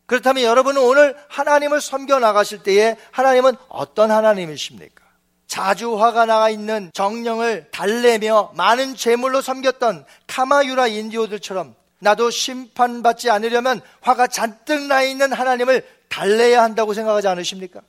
그렇다면 0.06 0.46
여러분은 0.46 0.82
오늘 0.82 1.17
하나님을 1.28 1.82
섬겨 1.82 2.19
나가실 2.19 2.63
때에 2.63 2.96
하나님은 3.12 3.56
어떤 3.67 4.10
하나님이십니까? 4.10 5.04
자주 5.48 6.00
화가 6.00 6.28
나가 6.28 6.50
있는 6.50 6.89
정령을 6.93 7.67
달래며 7.72 8.54
많은 8.56 8.96
재물로 8.96 9.41
섬겼던 9.41 10.06
카마유라 10.28 10.88
인디오들처럼 10.88 11.76
나도 12.00 12.30
심판받지 12.30 13.30
않으려면 13.30 13.82
화가 14.00 14.28
잔뜩 14.28 14.84
나 14.84 15.04
있는 15.04 15.34
하나님을 15.34 15.86
달래야 16.08 16.63
한다고 16.63 16.93
생각하지 16.93 17.28
않으십니까? 17.28 17.82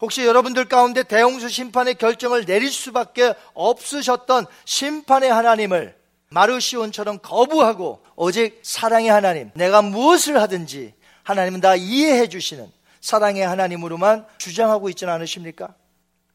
혹시 0.00 0.24
여러분들 0.24 0.66
가운데 0.66 1.02
대홍수 1.02 1.48
심판의 1.48 1.94
결정을 1.94 2.44
내릴 2.44 2.70
수밖에 2.70 3.34
없으셨던 3.54 4.46
심판의 4.64 5.32
하나님을 5.32 5.96
마르시온처럼 6.28 7.20
거부하고 7.22 8.02
오직 8.14 8.60
사랑의 8.62 9.10
하나님, 9.10 9.50
내가 9.54 9.82
무엇을 9.82 10.40
하든지 10.40 10.94
하나님은 11.22 11.60
다 11.60 11.76
이해해 11.76 12.28
주시는 12.28 12.70
사랑의 13.00 13.46
하나님으로만 13.46 14.26
주장하고 14.38 14.88
있지는 14.90 15.12
않으십니까? 15.14 15.74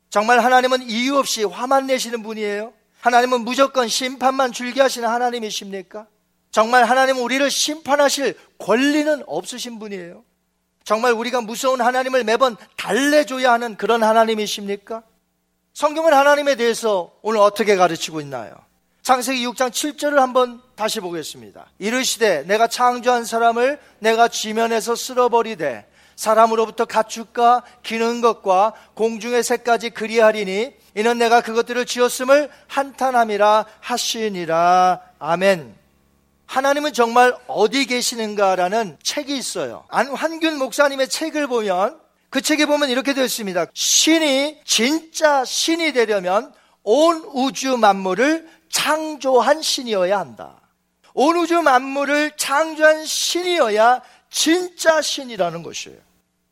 정말 0.09 0.39
하나님은 0.39 0.89
이유 0.89 1.17
없이 1.17 1.43
화만 1.43 1.87
내시는 1.87 2.23
분이에요? 2.23 2.73
하나님은 3.01 3.41
무조건 3.41 3.87
심판만 3.87 4.51
줄게 4.51 4.81
하시는 4.81 5.07
하나님이십니까? 5.07 6.07
정말 6.51 6.83
하나님은 6.83 7.21
우리를 7.21 7.49
심판하실 7.49 8.37
권리는 8.57 9.23
없으신 9.25 9.79
분이에요? 9.79 10.23
정말 10.83 11.13
우리가 11.13 11.41
무서운 11.41 11.81
하나님을 11.81 12.23
매번 12.23 12.55
달래줘야 12.77 13.51
하는 13.51 13.75
그런 13.75 14.03
하나님이십니까? 14.03 15.03
성경은 15.73 16.13
하나님에 16.13 16.55
대해서 16.55 17.11
오늘 17.21 17.39
어떻게 17.39 17.75
가르치고 17.75 18.21
있나요? 18.21 18.53
창세기 19.03 19.45
6장 19.47 19.71
7절을 19.71 20.15
한번 20.15 20.61
다시 20.75 20.99
보겠습니다. 20.99 21.65
이르시되 21.79 22.43
내가 22.43 22.67
창조한 22.67 23.25
사람을 23.25 23.79
내가 23.99 24.27
지면에서 24.27 24.95
쓸어버리되 24.95 25.87
사람으로부터 26.15 26.85
가축과 26.85 27.63
기는 27.81 28.21
것과 28.21 28.73
공중의 28.93 29.43
새까지 29.43 29.89
그리하리니 29.91 30.73
이는 30.95 31.17
내가 31.17 31.41
그것들을 31.41 31.85
지었음을 31.85 32.49
한탄함이라 32.67 33.65
하시니라. 33.79 35.01
아멘. 35.17 35.80
하나님은 36.51 36.91
정말 36.91 37.33
어디 37.47 37.85
계시는가라는 37.85 38.97
책이 39.01 39.37
있어요. 39.37 39.85
안환균 39.87 40.57
목사님의 40.57 41.07
책을 41.07 41.47
보면 41.47 41.97
그 42.29 42.41
책에 42.41 42.65
보면 42.65 42.89
이렇게 42.89 43.13
되어 43.13 43.23
있습니다. 43.23 43.67
신이 43.73 44.59
진짜 44.65 45.45
신이 45.45 45.93
되려면 45.93 46.53
온 46.83 47.23
우주 47.33 47.77
만물을 47.77 48.49
창조한 48.69 49.61
신이어야 49.61 50.19
한다. 50.19 50.59
온 51.13 51.37
우주 51.37 51.61
만물을 51.61 52.33
창조한 52.35 53.05
신이어야 53.05 54.01
진짜 54.29 55.01
신이라는 55.01 55.63
것이에요. 55.63 55.99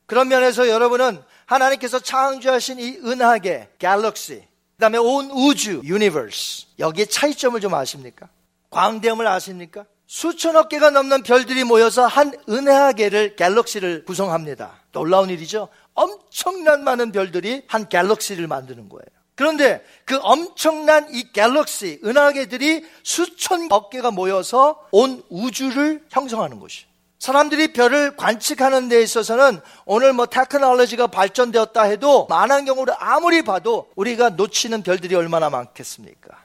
그런 0.05 0.29
면에서 0.29 0.69
여러분은 0.69 1.21
하나님께서 1.45 1.99
창조하신 1.99 2.79
이 2.79 2.99
은하계, 3.03 3.71
galaxy, 3.79 4.35
그 4.77 4.79
다음에 4.79 4.97
온 4.97 5.29
우주, 5.31 5.81
universe, 5.83 6.67
여기에 6.79 7.05
차이점을 7.05 7.59
좀 7.59 7.73
아십니까? 7.73 8.29
광대함을 8.69 9.27
아십니까? 9.27 9.85
수천억 10.07 10.69
개가 10.69 10.89
넘는 10.89 11.23
별들이 11.23 11.63
모여서 11.63 12.07
한 12.07 12.33
은하계를 12.49 13.35
galaxy를 13.35 14.05
구성합니다. 14.05 14.81
놀라운 14.91 15.29
일이죠. 15.29 15.69
엄청난 15.93 16.83
많은 16.83 17.11
별들이 17.11 17.63
한 17.67 17.89
galaxy를 17.89 18.47
만드는 18.47 18.89
거예요. 18.89 19.05
그런데 19.35 19.85
그 20.05 20.19
엄청난 20.21 21.13
이 21.13 21.31
갤럭시, 21.31 22.01
은하계들이 22.03 22.85
수천억 23.03 23.89
개가 23.89 24.11
모여서 24.11 24.85
온 24.91 25.23
우주를 25.29 26.03
형성하는 26.09 26.59
것이. 26.59 26.85
사람들이 27.19 27.73
별을 27.73 28.15
관측하는 28.15 28.89
데 28.89 29.01
있어서는 29.01 29.61
오늘 29.85 30.13
뭐 30.13 30.25
테크놀로지가 30.25 31.07
발전되었다 31.07 31.83
해도 31.83 32.25
많은 32.27 32.65
경우를 32.65 32.93
아무리 32.97 33.41
봐도 33.41 33.89
우리가 33.95 34.29
놓치는 34.31 34.83
별들이 34.83 35.15
얼마나 35.15 35.49
많겠습니까? 35.49 36.38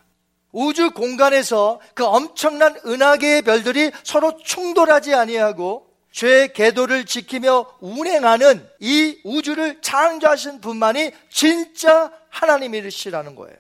우주 0.55 0.93
공간에서 0.93 1.81
그 1.95 2.05
엄청난 2.05 2.77
은하계의 2.87 3.43
별들이 3.43 3.91
서로 4.05 4.39
충돌하지 4.43 5.13
아니하고 5.13 5.89
죄의 6.13 6.53
궤도를 6.53 7.07
지키며 7.07 7.67
운행하는 7.81 8.65
이 8.79 9.19
우주를 9.25 9.83
창조하신 9.83 10.61
분만이 10.61 11.11
진짜 11.29 12.13
하나님이시라는 12.31 13.35
거예요. 13.35 13.57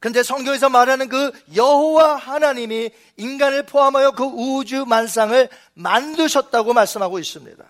근데 0.00 0.22
성경에서 0.22 0.70
말하는 0.70 1.08
그 1.08 1.32
여호와 1.54 2.16
하나님이 2.16 2.90
인간을 3.18 3.64
포함하여 3.66 4.12
그 4.12 4.24
우주 4.24 4.86
만상을 4.86 5.50
만드셨다고 5.74 6.72
말씀하고 6.72 7.18
있습니다. 7.18 7.62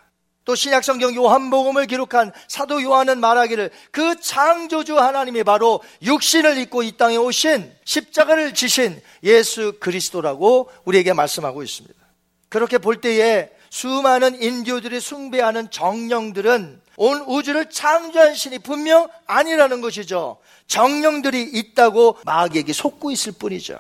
또 0.49 0.55
신약성경 0.55 1.15
요한복음을 1.15 1.85
기록한 1.85 2.33
사도 2.49 2.83
요한은 2.83 3.21
말하기를 3.21 3.71
그 3.91 4.19
창조주 4.19 4.99
하나님이 4.99 5.45
바로 5.45 5.83
육신을 6.01 6.57
입고 6.57 6.85
이 6.85 6.97
땅에 6.97 7.19
오신 7.19 7.71
십자가를 7.85 8.55
지신 8.55 8.99
예수 9.25 9.75
그리스도라고 9.79 10.71
우리에게 10.87 11.13
말씀하고 11.13 11.63
있습니다. 11.63 11.95
그렇게 12.49 12.79
볼 12.79 13.03
때에 13.03 13.51
수많은 13.69 14.41
인디오들이 14.41 15.01
숭배하는 15.01 15.71
정령들은 15.71 16.81
온 16.97 17.25
우주를 17.27 17.69
창조한 17.69 18.35
신이 18.35 18.61
분명 18.61 19.07
아니라는 19.27 19.83
것이죠. 19.83 20.39
정령들이 20.67 21.43
있다고 21.43 22.17
마귀에게 22.25 22.73
속고 22.73 23.11
있을 23.11 23.33
뿐이죠. 23.39 23.79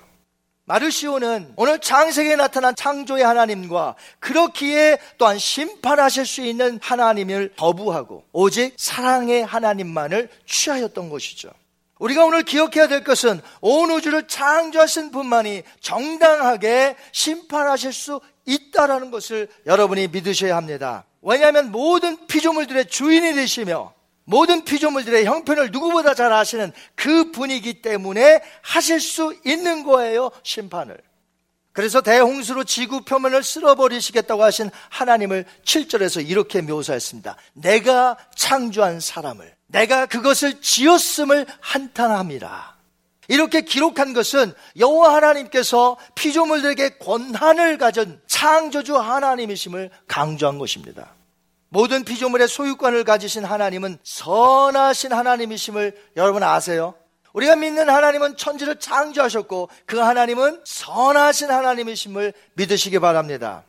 마르시오는 0.68 1.54
오늘 1.56 1.78
창세기에 1.78 2.36
나타난 2.36 2.74
창조의 2.76 3.24
하나님과 3.24 3.94
그렇기에 4.20 4.98
또한 5.16 5.38
심판하실 5.38 6.26
수 6.26 6.42
있는 6.42 6.78
하나님을 6.82 7.54
거부하고 7.56 8.24
오직 8.32 8.74
사랑의 8.76 9.46
하나님만을 9.46 10.28
취하였던 10.44 11.08
것이죠. 11.08 11.48
우리가 11.98 12.26
오늘 12.26 12.42
기억해야 12.42 12.86
될 12.86 13.02
것은 13.02 13.40
온 13.62 13.90
우주를 13.90 14.28
창조하신 14.28 15.10
분만이 15.10 15.62
정당하게 15.80 16.96
심판하실 17.12 17.92
수 17.94 18.20
있다라는 18.44 19.10
것을 19.10 19.48
여러분이 19.64 20.08
믿으셔야 20.08 20.54
합니다. 20.54 21.04
왜냐하면 21.22 21.72
모든 21.72 22.26
피조물들의 22.26 22.88
주인이 22.88 23.34
되시며 23.34 23.94
모든 24.28 24.62
피조물들의 24.62 25.24
형편을 25.24 25.70
누구보다 25.70 26.12
잘 26.12 26.34
아시는 26.34 26.72
그 26.94 27.30
분이기 27.30 27.80
때문에 27.80 28.42
하실 28.60 29.00
수 29.00 29.34
있는 29.46 29.84
거예요, 29.84 30.30
심판을. 30.42 30.98
그래서 31.72 32.02
대홍수로 32.02 32.64
지구 32.64 33.00
표면을 33.00 33.42
쓸어버리시겠다고 33.42 34.42
하신 34.42 34.70
하나님을 34.90 35.46
7절에서 35.64 36.28
이렇게 36.28 36.60
묘사했습니다. 36.60 37.36
내가 37.54 38.18
창조한 38.34 39.00
사람을, 39.00 39.54
내가 39.68 40.04
그것을 40.04 40.60
지었음을 40.60 41.46
한탄합니다. 41.60 42.76
이렇게 43.28 43.62
기록한 43.62 44.12
것은 44.12 44.52
여호와 44.78 45.14
하나님께서 45.14 45.96
피조물들에게 46.16 46.98
권한을 46.98 47.78
가진 47.78 48.20
창조주 48.26 48.98
하나님이심을 48.98 49.90
강조한 50.06 50.58
것입니다. 50.58 51.14
모든 51.70 52.04
피조물의 52.04 52.48
소유권을 52.48 53.04
가지신 53.04 53.44
하나님은 53.44 53.98
선하신 54.02 55.12
하나님이심을 55.12 55.96
여러분 56.16 56.42
아세요? 56.42 56.94
우리가 57.32 57.56
믿는 57.56 57.88
하나님은 57.90 58.36
천지를 58.36 58.80
창조하셨고 58.80 59.68
그 59.84 59.98
하나님은 59.98 60.62
선하신 60.64 61.50
하나님이심을 61.50 62.32
믿으시기 62.54 62.98
바랍니다. 62.98 63.64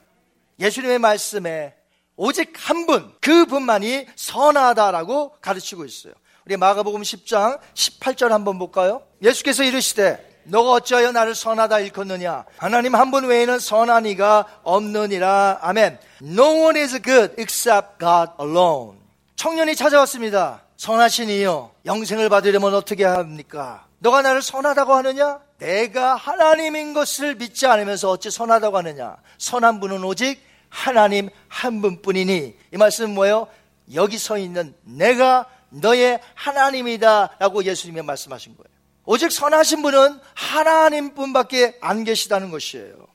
예수님의 0.60 1.00
말씀에 1.00 1.76
오직 2.16 2.54
한 2.56 2.86
분, 2.86 3.14
그 3.22 3.46
분만이 3.46 4.08
선하다라고 4.16 5.38
가르치고 5.42 5.86
있어요. 5.86 6.14
우리 6.46 6.58
마가복음 6.58 7.02
10장 7.02 7.60
18절 7.74 8.30
한번 8.30 8.58
볼까요? 8.60 9.04
예수께서 9.22 9.64
이르시되 9.64 10.29
너가 10.50 10.72
어찌하여 10.72 11.12
나를 11.12 11.36
선하다 11.36 11.80
일컫느냐? 11.80 12.46
하나님 12.58 12.96
한 12.96 13.12
분 13.12 13.26
외에는 13.26 13.60
선한 13.60 14.06
이가 14.06 14.46
없느니라. 14.64 15.60
아멘. 15.62 16.00
No 16.22 16.44
one 16.66 16.80
is 16.80 17.02
good 17.02 17.34
except 17.40 17.98
God 18.00 18.32
alone. 18.40 18.98
청년이 19.36 19.76
찾아왔습니다. 19.76 20.62
선하신 20.78 21.30
이요. 21.30 21.72
영생을 21.86 22.30
받으려면 22.30 22.74
어떻게 22.74 23.04
합니까? 23.06 23.86
너가 24.00 24.22
나를 24.22 24.42
선하다고 24.42 24.94
하느냐? 24.96 25.40
내가 25.58 26.16
하나님인 26.16 26.94
것을 26.94 27.36
믿지 27.36 27.68
않으면서 27.68 28.10
어찌 28.12 28.30
선하다고 28.32 28.78
하느냐? 28.78 29.18
선한 29.38 29.80
분은 29.80 30.04
오직 30.04 30.42
하나님 30.70 31.30
한 31.48 31.82
분뿐이니 31.82 32.56
이 32.74 32.78
말씀은 32.78 33.14
뭐예요? 33.14 33.48
여기 33.94 34.18
서 34.18 34.38
있는 34.38 34.74
내가 34.84 35.46
너의 35.70 36.20
하나님이다 36.36 37.32
라고 37.40 37.64
예수님이 37.64 38.02
말씀하신 38.04 38.56
거예요. 38.56 38.79
오직 39.12 39.32
선하신 39.32 39.82
분은 39.82 40.20
하나님뿐밖에 40.36 41.80
안 41.82 42.04
계시다는 42.04 42.52
것이에요. 42.52 43.08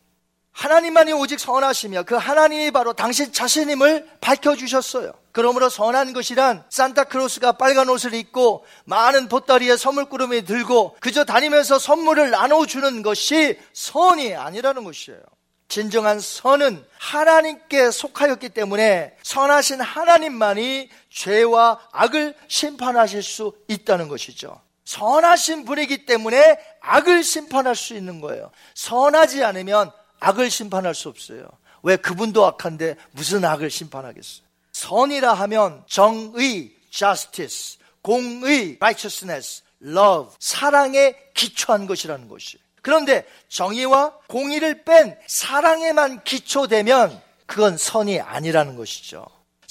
하나님만이 0.50 1.12
오직 1.12 1.38
선하시며 1.38 2.02
그 2.02 2.16
하나님이 2.16 2.72
바로 2.72 2.94
당신 2.94 3.32
자신임을 3.32 4.04
밝혀주셨어요. 4.20 5.12
그러므로 5.30 5.68
선한 5.68 6.12
것이란 6.12 6.64
산타크로스가 6.68 7.52
빨간 7.52 7.88
옷을 7.88 8.12
입고 8.12 8.64
많은 8.86 9.28
보따리에 9.28 9.76
선물구름이 9.76 10.44
들고 10.46 10.96
그저 10.98 11.22
다니면서 11.22 11.78
선물을 11.78 12.28
나눠주는 12.30 13.02
것이 13.02 13.56
선이 13.72 14.34
아니라는 14.34 14.82
것이에요. 14.82 15.20
진정한 15.68 16.18
선은 16.18 16.84
하나님께 16.98 17.92
속하였기 17.92 18.48
때문에 18.48 19.14
선하신 19.22 19.80
하나님만이 19.80 20.90
죄와 21.08 21.78
악을 21.92 22.34
심판하실 22.48 23.22
수 23.22 23.52
있다는 23.68 24.08
것이죠. 24.08 24.60
선하신 24.84 25.64
분이기 25.64 26.06
때문에 26.06 26.58
악을 26.80 27.22
심판할 27.22 27.74
수 27.74 27.94
있는 27.94 28.20
거예요. 28.20 28.50
선하지 28.74 29.42
않으면 29.44 29.90
악을 30.20 30.50
심판할 30.50 30.94
수 30.94 31.08
없어요. 31.08 31.46
왜 31.82 31.96
그분도 31.96 32.44
악한데 32.44 32.96
무슨 33.12 33.44
악을 33.44 33.70
심판하겠어요? 33.70 34.44
선이라 34.72 35.34
하면 35.34 35.84
정의, 35.86 36.74
justice, 36.90 37.78
공의, 38.02 38.76
righteousness, 38.80 39.62
love, 39.82 40.34
사랑에 40.38 41.14
기초한 41.34 41.86
것이라는 41.86 42.28
것이에요. 42.28 42.62
그런데 42.82 43.26
정의와 43.48 44.18
공의를 44.28 44.84
뺀 44.84 45.18
사랑에만 45.26 46.24
기초되면 46.24 47.22
그건 47.46 47.76
선이 47.78 48.20
아니라는 48.20 48.76
것이죠. 48.76 49.24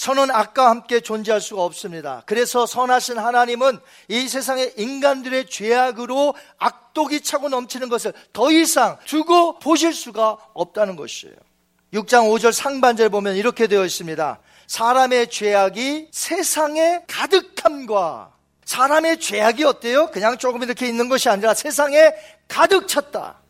선은 0.04 0.32
악과 0.32 0.70
함께 0.70 1.00
존재할 1.00 1.40
수가 1.40 1.64
없습니다. 1.64 2.24
그래서 2.26 2.66
선하신 2.66 3.18
하나님은 3.18 3.80
이 4.10 4.28
세상의 4.28 4.74
인간들의 4.76 5.46
죄악으로 5.50 6.36
악독이 6.58 7.22
차고 7.22 7.48
넘치는 7.48 7.88
것을 7.88 8.12
더 8.34 8.52
이상 8.52 8.98
두고 9.06 9.60
보실 9.60 9.94
수가 9.94 10.36
없다는 10.54 10.98
것이에요. 10.98 11.36
6장 11.94 12.30
5절 12.30 12.52
상반절 12.52 13.08
보면 13.08 13.38
이렇게 13.38 13.68
되어 13.68 13.86
있습니다. 13.86 14.40
사람의 14.68 15.30
죄악이 15.30 16.10
세상에 16.12 17.04
가득함과 17.08 18.34
사람의 18.66 19.22
죄악이 19.22 19.64
어때요? 19.64 20.12
그냥 20.12 20.38
조금 20.38 20.64
이렇게 20.64 20.86
있는 20.86 21.08
것이 21.08 21.30
아니라 21.30 21.54
세상에 21.54 22.12
가득 22.50 22.90
찼다. 22.90 23.43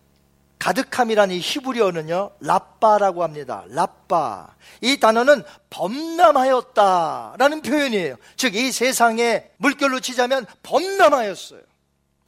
가득함이란 0.63 1.29
이 1.31 1.39
히브리어는요, 1.39 2.31
라빠라고 2.39 3.21
합니다. 3.23 3.65
라빠. 3.67 4.47
이 4.79 4.97
단어는 4.97 5.43
범람하였다라는 5.69 7.61
표현이에요. 7.63 8.15
즉, 8.37 8.55
이 8.55 8.71
세상에 8.71 9.49
물결로 9.57 9.99
치자면 9.99 10.45
범람하였어요. 10.63 11.59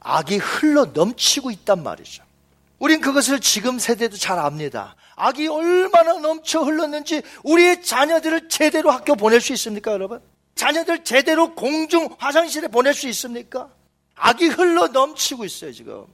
악이 0.00 0.36
흘러 0.36 0.84
넘치고 0.84 1.50
있단 1.50 1.82
말이죠. 1.82 2.24
우린 2.78 3.00
그것을 3.00 3.40
지금 3.40 3.78
세대도 3.78 4.18
잘 4.18 4.38
압니다. 4.38 4.96
악이 5.14 5.48
얼마나 5.48 6.18
넘쳐 6.18 6.60
흘렀는지 6.60 7.22
우리의 7.42 7.82
자녀들을 7.82 8.50
제대로 8.50 8.90
학교 8.90 9.14
보낼 9.14 9.40
수 9.40 9.54
있습니까, 9.54 9.92
여러분? 9.92 10.20
자녀들 10.56 11.04
제대로 11.04 11.54
공중 11.54 12.14
화장실에 12.18 12.68
보낼 12.68 12.92
수 12.92 13.08
있습니까? 13.08 13.70
악이 14.14 14.48
흘러 14.48 14.88
넘치고 14.88 15.46
있어요, 15.46 15.72
지금. 15.72 16.04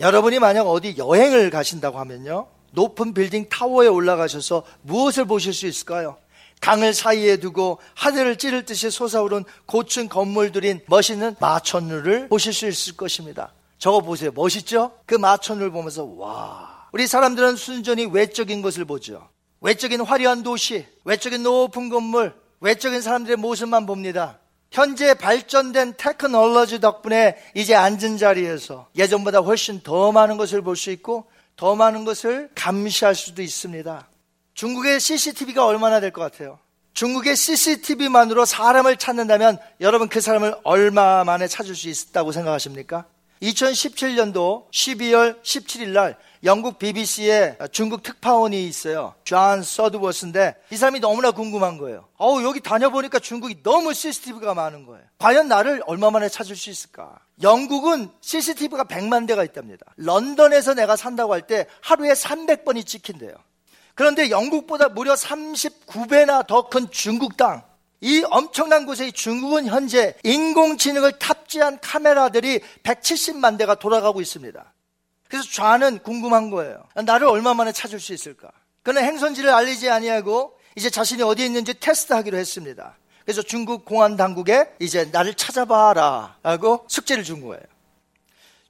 여러분이 0.00 0.38
만약 0.38 0.68
어디 0.68 0.96
여행을 0.96 1.50
가신다고 1.50 1.98
하면요. 1.98 2.46
높은 2.72 3.14
빌딩 3.14 3.48
타워에 3.48 3.88
올라가셔서 3.88 4.62
무엇을 4.82 5.24
보실 5.24 5.52
수 5.52 5.66
있을까요? 5.66 6.16
강을 6.60 6.92
사이에 6.92 7.38
두고 7.38 7.78
하늘을 7.94 8.36
찌를 8.36 8.64
듯이 8.64 8.90
솟아오른 8.90 9.44
고층 9.66 10.08
건물들인 10.08 10.80
멋있는 10.86 11.36
마천루를 11.40 12.28
보실 12.28 12.52
수 12.52 12.66
있을 12.66 12.96
것입니다. 12.96 13.52
저거 13.78 14.00
보세요. 14.00 14.30
멋있죠? 14.34 14.92
그 15.06 15.14
마천루를 15.14 15.70
보면서 15.70 16.04
와 16.04 16.88
우리 16.92 17.06
사람들은 17.06 17.56
순전히 17.56 18.06
외적인 18.06 18.62
것을 18.62 18.84
보죠. 18.84 19.28
외적인 19.60 20.00
화려한 20.00 20.42
도시, 20.42 20.86
외적인 21.04 21.42
높은 21.42 21.88
건물, 21.88 22.34
외적인 22.60 23.00
사람들의 23.00 23.36
모습만 23.36 23.86
봅니다. 23.86 24.38
현재 24.70 25.14
발전된 25.14 25.94
테크놀로지 25.96 26.80
덕분에 26.80 27.36
이제 27.54 27.74
앉은 27.74 28.18
자리에서 28.18 28.88
예전보다 28.96 29.38
훨씬 29.40 29.80
더 29.80 30.12
많은 30.12 30.36
것을 30.36 30.62
볼 30.62 30.76
수 30.76 30.90
있고 30.90 31.26
더 31.56 31.74
많은 31.74 32.04
것을 32.04 32.50
감시할 32.54 33.14
수도 33.14 33.42
있습니다. 33.42 34.08
중국의 34.54 35.00
CCTV가 35.00 35.66
얼마나 35.66 36.00
될 36.00 36.10
것 36.12 36.20
같아요? 36.20 36.58
중국의 36.94 37.36
CCTV만으로 37.36 38.44
사람을 38.44 38.96
찾는다면 38.96 39.58
여러분 39.80 40.08
그 40.08 40.20
사람을 40.20 40.54
얼마 40.64 41.24
만에 41.24 41.46
찾을 41.48 41.74
수 41.74 41.88
있다고 41.88 42.32
생각하십니까? 42.32 43.04
2017년도 43.42 44.68
12월 44.70 45.40
17일 45.42 45.88
날 45.90 46.16
영국 46.44 46.78
BBC에 46.78 47.58
중국 47.72 48.02
특파원이 48.02 48.64
있어요. 48.66 49.14
존 49.24 49.62
서드워스인데 49.62 50.54
이 50.70 50.76
사람이 50.76 51.00
너무나 51.00 51.30
궁금한 51.32 51.78
거예요. 51.78 52.06
어우, 52.16 52.42
여기 52.44 52.60
다녀보니까 52.60 53.18
중국이 53.18 53.62
너무 53.62 53.92
CCTV가 53.92 54.54
많은 54.54 54.86
거예요. 54.86 55.04
과연 55.18 55.48
나를 55.48 55.82
얼마 55.86 56.10
만에 56.10 56.28
찾을 56.28 56.54
수 56.56 56.70
있을까? 56.70 57.18
영국은 57.42 58.10
CCTV가 58.20 58.84
100만 58.84 59.26
대가 59.26 59.42
있답니다. 59.44 59.84
런던에서 59.96 60.74
내가 60.74 60.96
산다고 60.96 61.32
할 61.32 61.42
때 61.48 61.66
하루에 61.82 62.12
300번이 62.12 62.86
찍힌대요. 62.86 63.32
그런데 63.94 64.30
영국보다 64.30 64.88
무려 64.90 65.14
39배나 65.14 66.46
더 66.46 66.68
큰 66.68 66.88
중국 66.90 67.36
땅. 67.36 67.62
이 68.00 68.22
엄청난 68.30 68.86
곳에 68.86 69.10
중국은 69.10 69.66
현재 69.66 70.14
인공지능을 70.22 71.18
탑재한 71.18 71.80
카메라들이 71.80 72.60
170만 72.84 73.58
대가 73.58 73.74
돌아가고 73.74 74.20
있습니다. 74.20 74.72
그래서 75.28 75.48
좌는 75.50 75.98
궁금한 76.02 76.50
거예요. 76.50 76.82
나를 76.94 77.26
얼마 77.26 77.54
만에 77.54 77.72
찾을 77.72 78.00
수 78.00 78.12
있을까? 78.14 78.50
그는 78.82 79.04
행선지를 79.04 79.50
알리지 79.50 79.90
아니하고 79.90 80.58
이제 80.74 80.90
자신이 80.90 81.22
어디에 81.22 81.46
있는지 81.46 81.74
테스트하기로 81.74 82.38
했습니다. 82.38 82.96
그래서 83.24 83.42
중국 83.42 83.84
공안 83.84 84.16
당국에 84.16 84.70
이제 84.78 85.04
나를 85.12 85.34
찾아봐라 85.34 86.38
라고 86.42 86.86
숙제를 86.88 87.24
준 87.24 87.42
거예요. 87.42 87.62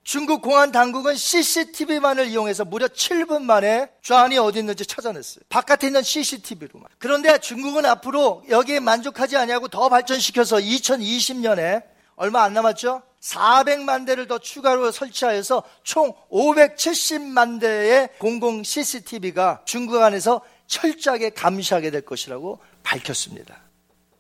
중국 0.03 0.40
공안 0.40 0.73
당국은 0.73 1.14
CCTV만을 1.14 2.29
이용해서 2.29 2.64
무려 2.64 2.88
7분 2.88 3.42
만에 3.42 3.90
좌안이 4.03 4.38
어디 4.38 4.59
있는지 4.59 4.87
찾아냈어요. 4.87 5.42
바깥에 5.51 5.88
있는 5.88 6.03
CCTV로만. 6.03 6.88
그런데 6.99 7.38
중국은 7.38 7.85
앞으로 7.85 8.42
여기에 8.49 8.81
만족하지 8.81 9.37
아니하고 9.37 9.68
더 9.68 9.90
발전시켜서 9.90 10.57
2020년에 10.57 11.83
얼마 12.18 12.42
안 12.42 12.52
남았죠? 12.52 13.02
400만 13.20 14.07
대를 14.07 14.28
더 14.28 14.38
추가로 14.38 14.90
설치하여서 14.90 15.62
총 15.83 16.14
570만 16.31 17.61
대의 17.61 18.11
공공 18.18 18.62
CCTV가 18.62 19.62
중국 19.64 20.02
안에서 20.02 20.42
철저하게 20.66 21.31
감시하게 21.31 21.90
될 21.90 22.02
것이라고 22.02 22.61
밝혔습니다. 22.83 23.61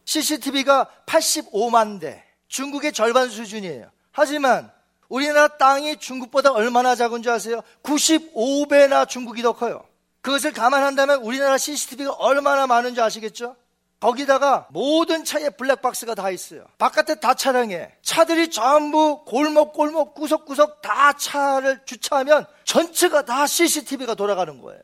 CCTV가 0.04 0.88
85만 1.06 2.00
대, 2.00 2.24
중국의 2.48 2.92
절반 2.92 3.28
수준이에요. 3.28 3.90
하지만 4.10 4.70
우리나라 5.08 5.48
땅이 5.48 5.98
중국보다 5.98 6.52
얼마나 6.52 6.94
작은 6.94 7.22
줄 7.22 7.32
아세요? 7.32 7.60
95배나 7.82 9.08
중국이 9.08 9.42
더 9.42 9.52
커요. 9.52 9.84
그것을 10.22 10.52
감안한다면 10.52 11.22
우리나라 11.22 11.58
CCTV가 11.58 12.12
얼마나 12.12 12.66
많은지 12.66 13.00
아시겠죠? 13.00 13.56
거기다가 14.00 14.68
모든 14.70 15.24
차에 15.24 15.50
블랙박스가 15.50 16.14
다 16.14 16.30
있어요. 16.30 16.64
바깥에 16.78 17.16
다 17.16 17.34
차량에 17.34 17.90
차들이 18.02 18.50
전부 18.50 19.24
골목골목 19.24 20.14
구석구석 20.14 20.82
다 20.82 21.12
차를 21.14 21.80
주차하면 21.84 22.46
전체가 22.64 23.24
다 23.24 23.46
CCTV가 23.46 24.14
돌아가는 24.14 24.60
거예요. 24.60 24.80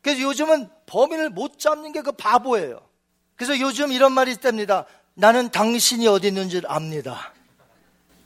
그래서 0.00 0.20
요즘은 0.22 0.68
범인을 0.86 1.30
못 1.30 1.58
잡는 1.58 1.92
게 1.92 2.02
그 2.02 2.12
바보예요. 2.12 2.80
그래서 3.36 3.58
요즘 3.58 3.90
이런 3.92 4.12
말이 4.12 4.30
있답니다. 4.30 4.84
나는 5.14 5.50
당신이 5.50 6.06
어디 6.06 6.28
있는지 6.28 6.62
압니다. 6.66 7.32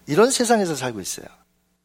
이런 0.06 0.30
세상에서 0.30 0.74
살고 0.74 1.00
있어요. 1.00 1.26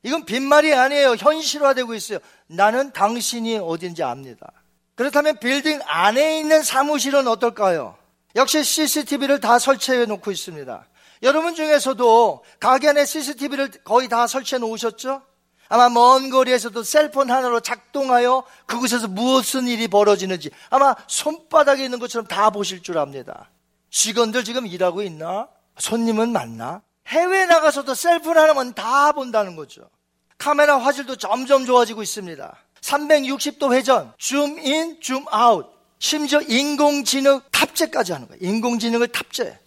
이건 0.04 0.26
빈말이 0.26 0.74
아니에요. 0.74 1.16
현실화되고 1.16 1.94
있어요. 1.94 2.20
나는 2.48 2.92
당신이 2.92 3.58
어딘지 3.58 4.04
압니다. 4.04 4.52
그렇다면 4.96 5.38
빌딩 5.40 5.80
안에 5.86 6.40
있는 6.40 6.64
사무실은 6.64 7.28
어떨까요? 7.28 7.98
역시 8.36 8.64
CCTV를 8.64 9.40
다 9.40 9.60
설치해 9.60 10.06
놓고 10.06 10.32
있습니다. 10.32 10.86
여러분 11.24 11.54
중에서도 11.54 12.44
가게 12.60 12.90
안에 12.90 13.06
CCTV를 13.06 13.72
거의 13.84 14.08
다 14.08 14.28
설치해 14.28 14.60
놓으셨죠? 14.60 15.22
아마 15.70 15.88
먼 15.88 16.30
거리에서도 16.30 16.84
셀폰 16.84 17.32
하나로 17.32 17.62
작동하여 17.62 18.44
그곳에서 18.66 19.08
무슨 19.08 19.68
일이 19.68 19.88
벌어지는지 19.88 20.50
아마 20.70 20.96
손바닥에 21.08 21.84
있는 21.86 22.00
것처럼 22.00 22.28
다 22.28 22.50
보실 22.50 22.82
줄 22.82 22.98
압니다. 22.98 23.50
직원들 23.90 24.44
지금 24.44 24.68
일하고 24.68 25.02
있나? 25.02 25.48
손님은 25.78 26.32
많나? 26.32 26.82
해외 27.08 27.46
나가서도 27.46 27.94
셀폰 27.94 28.38
하나만 28.38 28.74
다 28.74 29.12
본다는 29.12 29.56
거죠. 29.56 29.90
카메라 30.38 30.78
화질도 30.78 31.18
점점 31.18 31.66
좋아지고 31.66 32.02
있습니다. 32.02 32.58
360도 32.82 33.74
회전, 33.74 34.14
zoom 34.18 34.58
in, 34.60 35.00
zoom 35.00 35.24
out. 35.30 35.72
심지어 36.02 36.42
인공지능 36.42 37.42
탑재까지 37.52 38.12
하는 38.12 38.28
거예요. 38.28 38.40
인공지능을 38.42 39.10
탑재. 39.10 39.58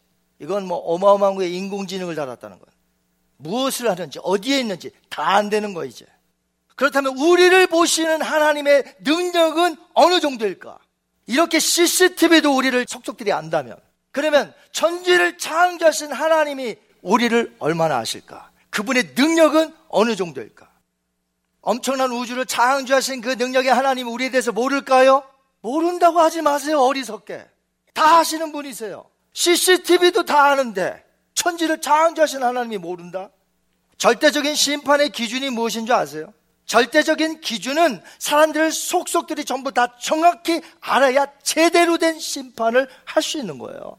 이건 0.41 0.67
뭐 0.67 0.79
어마어마한 0.79 1.37
거에 1.37 1.49
인공지능을 1.49 2.17
달았다는 2.17 2.59
거예요. 2.59 2.75
무엇을 3.37 3.89
하는지, 3.89 4.19
어디에 4.21 4.59
있는지 4.59 4.91
다 5.09 5.23
안다는 5.37 5.73
거 5.75 5.85
이제. 5.85 6.05
그렇다면 6.75 7.17
우리를 7.17 7.69
보시는 7.69 8.21
하나님의 8.21 8.97
능력은 9.01 9.77
어느 9.95 10.19
정도일까? 10.19 10.77
이렇게 11.27 11.61
CCTV도 11.61 12.55
우리를 12.55 12.85
속속들이 12.89 13.33
안다면, 13.33 13.77
그러면 14.11 14.53
천지를 14.73 15.39
창조하신 15.39 16.13
하나님이 16.13 16.75
우리를 17.03 17.55
얼마나 17.61 17.99
아실까? 17.99 18.51
그분의 18.71 19.13
능력은 19.17 19.73
어느 19.89 20.17
정도일까? 20.17 20.69
엄청난 21.61 22.11
우주를 22.11 22.45
창조하신 22.45 23.21
그 23.21 23.29
능력의 23.31 23.73
하나님 23.73 24.09
우리에 24.09 24.31
대해서 24.31 24.51
모를까요? 24.51 25.23
모른다고 25.65 26.21
하지 26.21 26.43
마세요, 26.43 26.83
어리석게. 26.83 27.43
다 27.95 28.19
아시는 28.19 28.53
분이세요. 28.53 29.07
CCTV도 29.33 30.25
다 30.25 30.51
아는데, 30.51 31.03
천지를 31.33 31.81
창조하신 31.81 32.43
하나님이 32.43 32.77
모른다? 32.77 33.31
절대적인 33.97 34.55
심판의 34.55 35.09
기준이 35.09 35.49
무엇인 35.49 35.87
줄 35.87 35.95
아세요? 35.95 36.35
절대적인 36.67 37.41
기준은 37.41 38.03
사람들을 38.19 38.73
속속들이 38.73 39.47
전부 39.47 39.73
다 39.73 39.97
정확히 39.99 40.61
알아야 40.81 41.27
제대로 41.43 41.97
된 41.97 42.19
심판을 42.19 42.87
할 43.07 43.23
수 43.23 43.39
있는 43.39 43.57
거예요. 43.59 43.97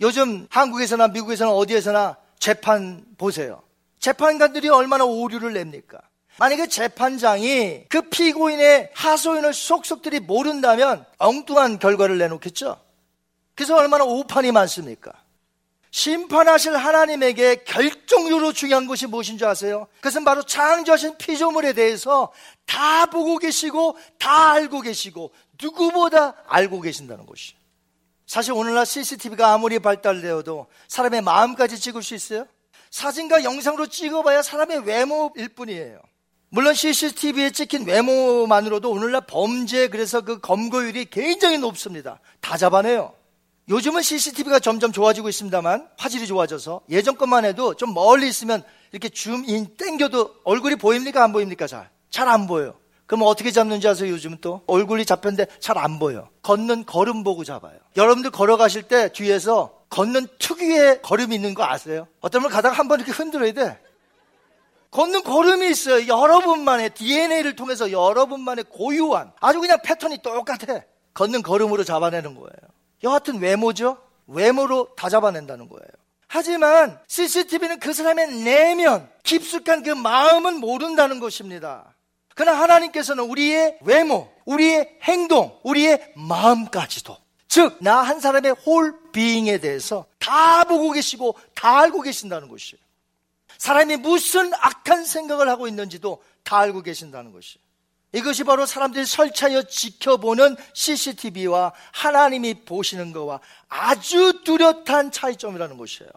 요즘 0.00 0.48
한국에서나 0.50 1.08
미국에서나 1.08 1.52
어디에서나 1.52 2.16
재판 2.40 3.04
보세요. 3.16 3.62
재판관들이 4.00 4.68
얼마나 4.70 5.04
오류를 5.04 5.52
냅니까? 5.52 6.00
만약에 6.38 6.66
재판장이 6.68 7.84
그 7.88 8.02
피고인의 8.02 8.90
하소연을 8.94 9.54
속속들이 9.54 10.20
모른다면 10.20 11.06
엉뚱한 11.18 11.78
결과를 11.78 12.18
내놓겠죠? 12.18 12.80
그래서 13.54 13.76
얼마나 13.76 14.04
오판이 14.04 14.52
많습니까? 14.52 15.12
심판하실 15.90 16.76
하나님에게 16.76 17.64
결정적으로 17.64 18.52
중요한 18.52 18.86
것이 18.86 19.06
무엇인 19.06 19.38
줄 19.38 19.48
아세요? 19.48 19.86
그것은 19.96 20.24
바로 20.24 20.42
창조하신 20.42 21.16
피조물에 21.16 21.72
대해서 21.72 22.32
다 22.66 23.06
보고 23.06 23.38
계시고 23.38 23.96
다 24.18 24.52
알고 24.52 24.82
계시고 24.82 25.32
누구보다 25.60 26.34
알고 26.48 26.82
계신다는 26.82 27.24
것이. 27.24 27.54
사실 28.26 28.52
오늘날 28.52 28.84
CCTV가 28.84 29.54
아무리 29.54 29.78
발달되어도 29.78 30.66
사람의 30.88 31.22
마음까지 31.22 31.78
찍을 31.78 32.02
수 32.02 32.14
있어요? 32.14 32.46
사진과 32.90 33.44
영상으로 33.44 33.86
찍어봐야 33.86 34.42
사람의 34.42 34.80
외모일 34.80 35.48
뿐이에요. 35.54 36.00
물론 36.56 36.72
CCTV에 36.72 37.50
찍힌 37.50 37.86
외모만으로도 37.86 38.90
오늘날 38.90 39.20
범죄 39.26 39.88
그래서 39.88 40.22
그 40.22 40.40
검거율이 40.40 41.04
굉장히 41.10 41.58
높습니다. 41.58 42.18
다 42.40 42.56
잡아내요. 42.56 43.12
요즘은 43.68 44.00
CCTV가 44.00 44.58
점점 44.60 44.90
좋아지고 44.90 45.28
있습니다만 45.28 45.86
화질이 45.98 46.26
좋아져서 46.26 46.80
예전 46.88 47.18
것만 47.18 47.44
해도 47.44 47.74
좀 47.74 47.92
멀리 47.92 48.26
있으면 48.26 48.62
이렇게 48.90 49.10
줌인 49.10 49.76
땡겨도 49.76 50.36
얼굴이 50.44 50.76
보입니까 50.76 51.22
안 51.22 51.34
보입니까 51.34 51.66
잘? 51.66 51.90
잘 52.08 52.26
안 52.26 52.46
보여요. 52.46 52.72
그럼 53.04 53.24
어떻게 53.24 53.50
잡는지 53.50 53.86
아세요? 53.86 54.10
요즘은 54.12 54.38
또 54.40 54.62
얼굴이 54.66 55.04
잡혔는데 55.04 55.48
잘 55.60 55.76
안 55.76 55.98
보여. 55.98 56.30
걷는 56.40 56.86
걸음 56.86 57.22
보고 57.22 57.44
잡아요. 57.44 57.76
여러분들 57.98 58.30
걸어가실 58.30 58.84
때 58.84 59.12
뒤에서 59.12 59.74
걷는 59.90 60.26
특유의 60.38 61.02
걸음이 61.02 61.34
있는 61.34 61.52
거 61.52 61.64
아세요? 61.66 62.08
어떤 62.22 62.40
분 62.40 62.50
가다가 62.50 62.74
한 62.74 62.88
번 62.88 62.98
이렇게 63.00 63.12
흔들어야 63.12 63.52
돼. 63.52 63.78
걷는 64.90 65.22
걸음이 65.22 65.68
있어요. 65.70 66.06
여러분만의 66.06 66.90
DNA를 66.90 67.56
통해서 67.56 67.90
여러분만의 67.90 68.64
고유한 68.70 69.32
아주 69.40 69.60
그냥 69.60 69.78
패턴이 69.84 70.22
똑같아. 70.22 70.80
걷는 71.14 71.42
걸음으로 71.42 71.84
잡아내는 71.84 72.34
거예요. 72.34 72.50
여하튼 73.04 73.38
외모죠? 73.40 73.98
외모로 74.26 74.88
다 74.96 75.08
잡아낸다는 75.08 75.68
거예요. 75.68 75.88
하지만 76.28 76.98
CCTV는 77.06 77.78
그 77.78 77.92
사람의 77.92 78.28
내면, 78.42 79.08
깊숙한 79.22 79.82
그 79.82 79.90
마음은 79.90 80.58
모른다는 80.60 81.20
것입니다. 81.20 81.94
그러나 82.34 82.60
하나님께서는 82.60 83.24
우리의 83.24 83.78
외모, 83.82 84.28
우리의 84.44 84.98
행동, 85.02 85.58
우리의 85.62 86.12
마음까지도 86.16 87.16
즉, 87.48 87.76
나 87.80 88.02
한 88.02 88.20
사람의 88.20 88.52
홀 88.66 88.94
비잉에 89.12 89.58
대해서 89.58 90.04
다 90.18 90.64
보고 90.64 90.90
계시고 90.90 91.36
다 91.54 91.78
알고 91.80 92.02
계신다는 92.02 92.48
것이에요. 92.48 92.82
사람이 93.58 93.96
무슨 93.96 94.52
악한 94.54 95.04
생각을 95.04 95.48
하고 95.48 95.68
있는지도 95.68 96.22
다 96.42 96.58
알고 96.58 96.82
계신다는 96.82 97.32
것이에요. 97.32 97.66
이것이 98.12 98.44
바로 98.44 98.64
사람들이 98.64 99.04
설치하여 99.04 99.64
지켜보는 99.64 100.56
CCTV와 100.72 101.72
하나님이 101.92 102.64
보시는 102.64 103.12
것과 103.12 103.40
아주 103.68 104.42
뚜렷한 104.44 105.10
차이점이라는 105.10 105.76
것이에요. 105.76 106.10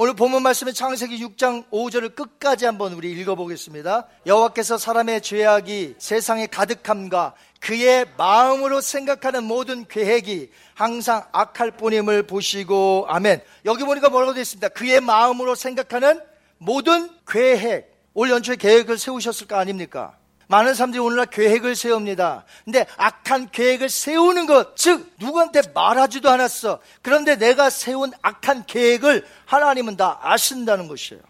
오늘 0.00 0.14
본문 0.14 0.44
말씀의 0.44 0.74
창세기 0.74 1.18
6장 1.26 1.68
5절을 1.70 2.14
끝까지 2.14 2.66
한번 2.66 2.92
우리 2.92 3.10
읽어보겠습니다. 3.10 4.06
여호와께서 4.26 4.78
사람의 4.78 5.22
죄악이 5.22 5.96
세상에 5.98 6.46
가득함과 6.46 7.34
그의 7.58 8.06
마음으로 8.16 8.80
생각하는 8.80 9.42
모든 9.42 9.88
계획이 9.88 10.52
항상 10.74 11.26
악할 11.32 11.72
뿐임을 11.72 12.28
보시고 12.28 13.06
아멘. 13.08 13.42
여기 13.64 13.82
보니까 13.82 14.08
뭐라고 14.08 14.34
되어 14.34 14.42
있습니다. 14.42 14.68
그의 14.68 15.00
마음으로 15.00 15.56
생각하는 15.56 16.20
모든 16.58 17.10
계획. 17.26 17.96
올 18.14 18.30
연초에 18.30 18.56
계획을 18.56 18.98
세우셨을 18.98 19.46
거 19.46 19.56
아닙니까? 19.56 20.16
많은 20.48 20.74
사람들이 20.74 21.00
오늘날 21.00 21.26
계획을 21.26 21.76
세웁니다. 21.76 22.44
근데 22.64 22.86
악한 22.96 23.50
계획을 23.50 23.88
세우는 23.88 24.46
것, 24.46 24.76
즉, 24.76 25.12
누구한테 25.20 25.60
말하지도 25.74 26.28
않았어. 26.30 26.80
그런데 27.02 27.36
내가 27.36 27.70
세운 27.70 28.10
악한 28.22 28.64
계획을 28.66 29.26
하나님은 29.44 29.96
다 29.96 30.18
아신다는 30.22 30.88
것이에요. 30.88 31.22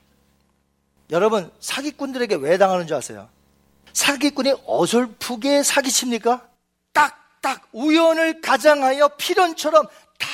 여러분, 1.11 1.51
사기꾼들에게 1.61 2.37
왜 2.37 2.59
당하는 2.59 2.87
줄 2.87 2.97
아세요? 2.97 3.29
사기꾼이 3.93 4.55
어설프게 4.65 5.63
사기칩니까? 5.65 6.47
딱딱 6.93 7.69
우연을 7.73 8.41
가장하여 8.41 9.09
필연처럼 9.17 9.87
다 10.19 10.29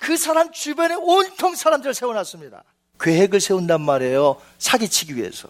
그 0.00 0.16
사람 0.16 0.50
주변에 0.52 0.94
온통 0.94 1.54
사람들을 1.54 1.94
세워놨습니다. 1.94 2.62
계획을 3.02 3.40
세운단 3.40 3.80
말이에요. 3.80 4.40
사기치기 4.58 5.16
위해서. 5.16 5.48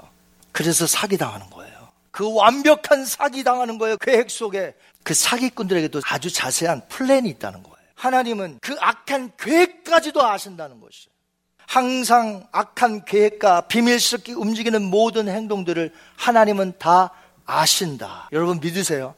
그래서 0.50 0.86
사기당하는 0.86 1.50
거예요. 1.50 1.88
그 2.10 2.32
완벽한 2.34 3.04
사기당하는 3.04 3.78
거예요. 3.78 3.96
계획 3.98 4.30
속에. 4.30 4.74
그 5.02 5.14
사기꾼들에게도 5.14 6.00
아주 6.04 6.32
자세한 6.32 6.88
플랜이 6.88 7.28
있다는 7.30 7.62
거예요. 7.62 7.76
하나님은 7.94 8.58
그 8.60 8.76
악한 8.80 9.32
계획까지도 9.38 10.24
아신다는 10.24 10.80
것이에요. 10.80 11.12
항상 11.66 12.46
악한 12.52 13.04
계획과 13.04 13.62
비밀스럽게 13.62 14.32
움직이는 14.32 14.82
모든 14.82 15.28
행동들을 15.28 15.92
하나님은 16.16 16.74
다 16.78 17.10
아신다. 17.46 18.28
여러분 18.32 18.60
믿으세요? 18.60 19.14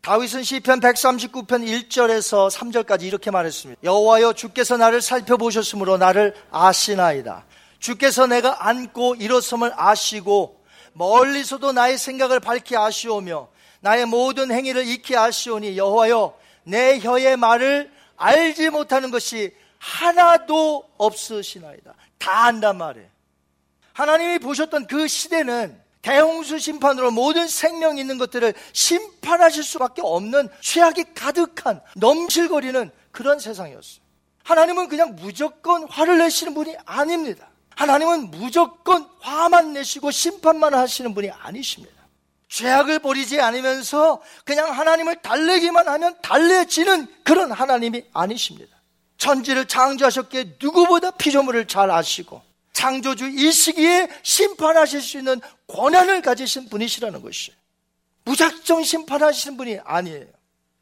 다윗은 0.00 0.42
시편 0.42 0.80
139편 0.80 1.88
1절에서 1.88 2.50
3절까지 2.50 3.02
이렇게 3.02 3.30
말했습니다. 3.30 3.82
여호와여 3.84 4.32
주께서 4.32 4.76
나를 4.76 5.00
살펴보셨으므로 5.00 5.96
나를 5.96 6.34
아시나이다. 6.50 7.44
주께서 7.82 8.28
내가 8.28 8.68
앉고 8.68 9.16
일어섬을 9.16 9.72
아시고 9.76 10.64
멀리서도 10.92 11.72
나의 11.72 11.98
생각을 11.98 12.38
밝히 12.38 12.76
아시오며 12.76 13.48
나의 13.80 14.06
모든 14.06 14.52
행위를 14.52 14.86
익히 14.86 15.16
아시오니 15.16 15.76
여호와여 15.76 16.38
내 16.62 17.00
혀의 17.00 17.36
말을 17.36 17.92
알지 18.16 18.70
못하는 18.70 19.10
것이 19.10 19.52
하나도 19.78 20.90
없으시나이다. 20.96 21.94
다 22.18 22.44
안단 22.44 22.78
말이에요. 22.78 23.08
하나님이 23.94 24.38
보셨던 24.38 24.86
그 24.86 25.08
시대는 25.08 25.76
대홍수 26.02 26.60
심판으로 26.60 27.10
모든 27.10 27.48
생명 27.48 27.98
있는 27.98 28.16
것들을 28.16 28.54
심판하실 28.72 29.64
수밖에 29.64 30.02
없는 30.04 30.48
죄악이 30.60 31.14
가득한 31.14 31.80
넘실거리는 31.96 32.92
그런 33.10 33.40
세상이었어요. 33.40 34.02
하나님은 34.44 34.88
그냥 34.88 35.16
무조건 35.16 35.88
화를 35.88 36.18
내시는 36.18 36.54
분이 36.54 36.76
아닙니다. 36.84 37.51
하나님은 37.76 38.30
무조건 38.30 39.08
화만 39.20 39.72
내시고 39.72 40.10
심판만 40.10 40.74
하시는 40.74 41.14
분이 41.14 41.30
아니십니다. 41.30 42.02
죄악을 42.48 42.98
버리지 42.98 43.40
않으면서 43.40 44.20
그냥 44.44 44.70
하나님을 44.70 45.22
달래기만 45.22 45.88
하면 45.88 46.16
달래지는 46.20 47.06
그런 47.24 47.50
하나님이 47.50 48.04
아니십니다. 48.12 48.76
천지를 49.16 49.66
창조하셨기에 49.66 50.56
누구보다 50.60 51.12
피조물을 51.12 51.66
잘 51.66 51.90
아시고 51.90 52.42
창조주 52.72 53.28
이 53.28 53.52
시기에 53.52 54.08
심판하실 54.22 55.00
수 55.00 55.18
있는 55.18 55.40
권한을 55.68 56.22
가지신 56.22 56.68
분이시라는 56.68 57.22
것이에요. 57.22 57.56
무작정 58.24 58.82
심판하시는 58.82 59.56
분이 59.56 59.78
아니에요. 59.84 60.26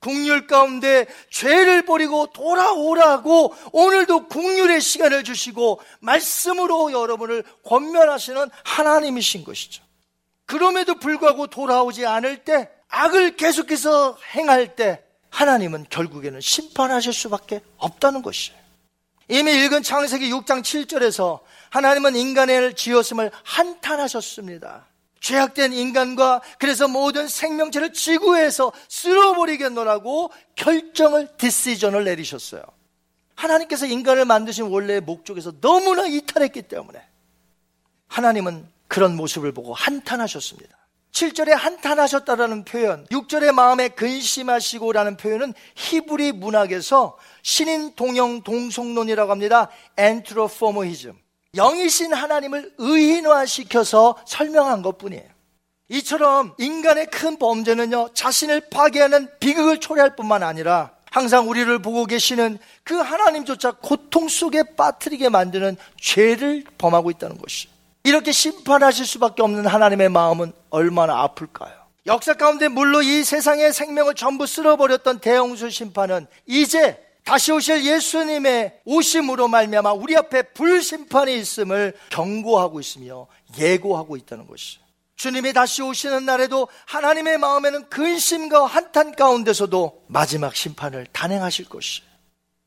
국률 0.00 0.46
가운데 0.46 1.06
죄를 1.30 1.82
버리고 1.84 2.26
돌아오라고 2.26 3.54
오늘도 3.72 4.28
국률의 4.28 4.80
시간을 4.80 5.24
주시고 5.24 5.80
말씀으로 6.00 6.92
여러분을 6.92 7.44
권면하시는 7.64 8.50
하나님이신 8.64 9.44
것이죠. 9.44 9.82
그럼에도 10.46 10.96
불구하고 10.96 11.46
돌아오지 11.46 12.06
않을 12.06 12.44
때 12.44 12.70
악을 12.88 13.36
계속해서 13.36 14.18
행할 14.34 14.74
때 14.74 15.04
하나님은 15.28 15.86
결국에는 15.90 16.40
심판하실 16.40 17.12
수밖에 17.12 17.60
없다는 17.76 18.22
것이에요. 18.22 18.58
이미 19.28 19.52
읽은 19.64 19.84
창세기 19.84 20.28
6장 20.32 20.62
7절에서 20.62 21.40
하나님은 21.70 22.16
인간을 22.16 22.74
지었음을 22.74 23.30
한탄하셨습니다. 23.44 24.89
죄악된 25.20 25.72
인간과 25.72 26.40
그래서 26.58 26.88
모든 26.88 27.28
생명체를 27.28 27.92
지구에서 27.92 28.72
쓸어버리겠노라고 28.88 30.30
결정을 30.56 31.36
디시전을 31.36 32.04
내리셨어요. 32.04 32.62
하나님께서 33.36 33.86
인간을 33.86 34.24
만드신 34.24 34.64
원래의 34.64 35.00
목적에서 35.02 35.60
너무나 35.60 36.06
이탈했기 36.06 36.62
때문에 36.62 37.00
하나님은 38.08 38.68
그런 38.88 39.16
모습을 39.16 39.52
보고 39.52 39.72
한탄하셨습니다. 39.72 40.76
7절에 41.12 41.50
한탄하셨다라는 41.50 42.64
표현, 42.64 43.04
6절에 43.06 43.52
마음에 43.52 43.88
근심하시고라는 43.88 45.16
표현은 45.16 45.54
히브리 45.74 46.32
문학에서 46.32 47.18
신인 47.42 47.94
동영 47.94 48.42
동성론이라고 48.42 49.30
합니다. 49.30 49.70
엔트로포모이즘. 49.96 51.18
영이신 51.56 52.12
하나님을 52.12 52.74
의인화시켜서 52.78 54.16
설명한 54.26 54.82
것 54.82 54.98
뿐이에요. 54.98 55.24
이처럼 55.88 56.54
인간의 56.58 57.06
큰 57.06 57.36
범죄는요, 57.36 58.10
자신을 58.14 58.68
파괴하는 58.70 59.28
비극을 59.40 59.80
초래할 59.80 60.14
뿐만 60.14 60.42
아니라 60.42 60.92
항상 61.10 61.48
우리를 61.48 61.76
보고 61.82 62.06
계시는 62.06 62.58
그 62.84 62.94
하나님조차 62.94 63.72
고통 63.72 64.28
속에 64.28 64.62
빠뜨리게 64.76 65.28
만드는 65.28 65.76
죄를 66.00 66.64
범하고 66.78 67.10
있다는 67.10 67.38
것이에요. 67.38 67.74
이렇게 68.04 68.30
심판하실 68.30 69.04
수밖에 69.04 69.42
없는 69.42 69.66
하나님의 69.66 70.08
마음은 70.08 70.52
얼마나 70.70 71.20
아플까요? 71.22 71.72
역사 72.06 72.34
가운데 72.34 72.68
물로 72.68 73.02
이 73.02 73.24
세상의 73.24 73.72
생명을 73.72 74.14
전부 74.14 74.46
쓸어버렸던 74.46 75.18
대홍수 75.18 75.68
심판은 75.68 76.26
이제 76.46 76.98
다시 77.30 77.52
오실 77.52 77.84
예수님의 77.84 78.80
오심으로 78.84 79.46
말미암아 79.46 79.92
우리 79.92 80.16
앞에 80.16 80.42
불심판이 80.42 81.38
있음을 81.38 81.96
경고하고 82.08 82.80
있으며 82.80 83.28
예고하고 83.56 84.16
있다는 84.16 84.48
것이죠. 84.48 84.80
주님이 85.14 85.52
다시 85.52 85.80
오시는 85.80 86.24
날에도 86.24 86.66
하나님의 86.86 87.38
마음에는 87.38 87.88
근심과 87.88 88.66
한탄 88.66 89.14
가운데서도 89.14 90.06
마지막 90.08 90.56
심판을 90.56 91.06
단행하실 91.12 91.68
것이에요. 91.68 92.10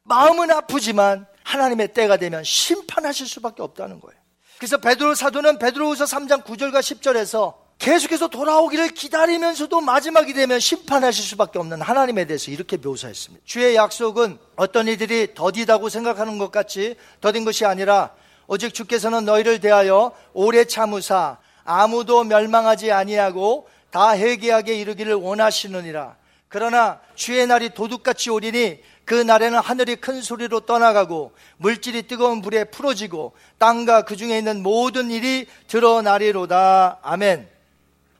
마음은 0.03 0.49
아프지만 0.49 1.27
하나님의 1.43 1.89
때가 1.93 2.15
되면 2.15 2.41
심판하실 2.45 3.27
수밖에 3.27 3.61
없다는 3.63 3.99
거예요. 3.99 4.17
그래서 4.59 4.77
베드로 4.77 5.13
사도는 5.15 5.59
베드로후서 5.59 6.05
3장 6.05 6.45
9절과 6.45 6.79
10절에서 6.79 7.62
계속해서 7.83 8.29
돌아오기를 8.29 8.91
기다리면서도 8.91 9.81
마지막이 9.81 10.33
되면 10.33 10.57
심판하실 10.57 11.21
수밖에 11.25 11.59
없는 11.59 11.81
하나님에 11.81 12.23
대해서 12.23 12.49
이렇게 12.49 12.77
묘사했습니다. 12.77 13.43
주의 13.45 13.75
약속은 13.75 14.39
어떤 14.55 14.87
이들이 14.87 15.33
더디다고 15.33 15.89
생각하는 15.89 16.37
것 16.37 16.49
같이 16.49 16.95
더딘 17.19 17.43
것이 17.43 17.65
아니라 17.65 18.11
오직 18.47 18.73
주께서는 18.73 19.25
너희를 19.25 19.59
대하여 19.59 20.13
오래 20.31 20.63
참으사 20.63 21.39
아무도 21.65 22.23
멸망하지 22.23 22.93
아니하고 22.93 23.67
다 23.91 24.17
회개하게 24.17 24.75
이르기를 24.75 25.15
원하시느니라. 25.15 26.15
그러나 26.47 27.01
주의 27.15 27.45
날이 27.45 27.73
도둑같이 27.73 28.29
오리니 28.29 28.79
그 29.03 29.13
날에는 29.13 29.59
하늘이 29.59 29.97
큰 29.97 30.21
소리로 30.21 30.61
떠나가고 30.61 31.33
물질이 31.57 32.03
뜨거운 32.03 32.41
불에 32.41 32.63
풀어지고 32.63 33.33
땅과 33.57 34.03
그 34.03 34.15
중에 34.15 34.37
있는 34.37 34.63
모든 34.63 35.11
일이 35.11 35.47
드러나리로다. 35.67 36.99
아멘. 37.01 37.52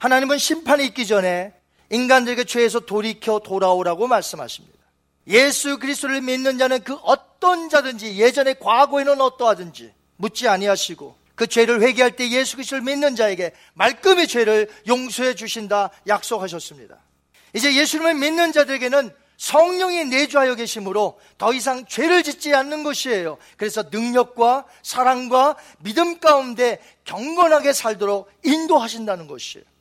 하나님은 0.04 0.38
심판이 0.38 0.84
있기 0.88 1.08
전에 1.08 1.54
인간들에게 1.90 2.44
죄에서 2.44 2.82
돌이켜 2.82 3.40
돌아오라고 3.40 4.08
말씀하십니다. 4.08 4.78
예수 5.28 5.80
그리스도를 5.80 6.20
믿는 6.20 6.58
자는 6.58 6.84
그 6.84 6.96
어떤 7.04 7.70
자든지 7.70 8.18
예전에 8.20 8.56
과거에는 8.56 9.22
어떠하든지 9.22 9.94
묻지 10.18 10.50
아니하시고 10.50 11.16
그 11.36 11.48
죄를 11.48 11.82
회개할 11.82 12.18
때 12.18 12.30
예수 12.32 12.58
그리스도를 12.58 12.84
믿는 12.84 13.16
자에게 13.16 13.54
말끔히 13.76 14.28
죄를 14.28 14.70
용서해 14.88 15.36
주신다 15.36 15.90
약속하셨습니다. 16.06 16.98
이제 17.54 17.74
예수님을 17.74 18.16
믿는 18.16 18.52
자들에게는 18.52 19.10
성령이 19.38 20.04
내주하여 20.04 20.56
계심으로 20.56 21.18
더 21.38 21.54
이상 21.54 21.86
죄를 21.86 22.24
짓지 22.24 22.54
않는 22.54 22.84
것이에요. 22.84 23.38
그래서 23.56 23.84
능력과 23.90 24.66
사랑과 24.82 25.56
믿음 25.80 26.20
가운데 26.20 26.82
경건하게 27.06 27.72
살도록 27.72 28.30
인도하신다는 28.44 29.28
것이에요. 29.28 29.73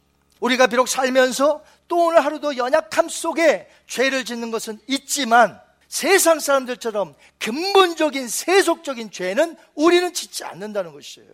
우리가 0.42 0.66
비록 0.66 0.88
살면서 0.88 1.62
또 1.86 2.06
오늘 2.06 2.24
하루도 2.24 2.56
연약함 2.56 3.08
속에 3.08 3.68
죄를 3.86 4.24
짓는 4.24 4.50
것은 4.50 4.80
있지만 4.88 5.60
세상 5.86 6.40
사람들처럼 6.40 7.14
근본적인 7.38 8.26
세속적인 8.26 9.12
죄는 9.12 9.56
우리는 9.74 10.12
짓지 10.12 10.44
않는다는 10.44 10.92
것이에요. 10.92 11.30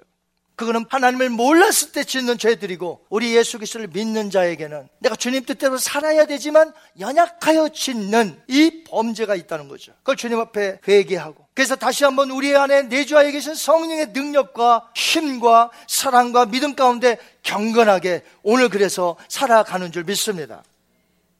그거는 0.58 0.86
하나님을 0.88 1.30
몰랐을 1.30 1.92
때 1.92 2.02
짓는 2.02 2.36
죄들이고 2.36 3.06
우리 3.10 3.36
예수 3.36 3.58
그리스도를 3.58 3.86
믿는 3.86 4.28
자에게는 4.28 4.88
내가 4.98 5.14
주님 5.14 5.44
뜻대로 5.44 5.78
살아야 5.78 6.26
되지만 6.26 6.72
연약하여 6.98 7.68
짓는 7.68 8.42
이 8.48 8.82
범죄가 8.82 9.36
있다는 9.36 9.68
거죠. 9.68 9.92
그걸 9.98 10.16
주님 10.16 10.40
앞에 10.40 10.80
회개하고 10.86 11.46
그래서 11.54 11.76
다시 11.76 12.02
한번 12.02 12.32
우리 12.32 12.56
안에 12.56 12.82
내주하여 12.82 13.30
계신 13.30 13.54
성령의 13.54 14.08
능력과 14.08 14.90
힘과 14.96 15.70
사랑과 15.86 16.46
믿음 16.46 16.74
가운데 16.74 17.18
경건하게 17.44 18.24
오늘 18.42 18.68
그래서 18.68 19.16
살아가는 19.28 19.92
줄 19.92 20.02
믿습니다. 20.02 20.64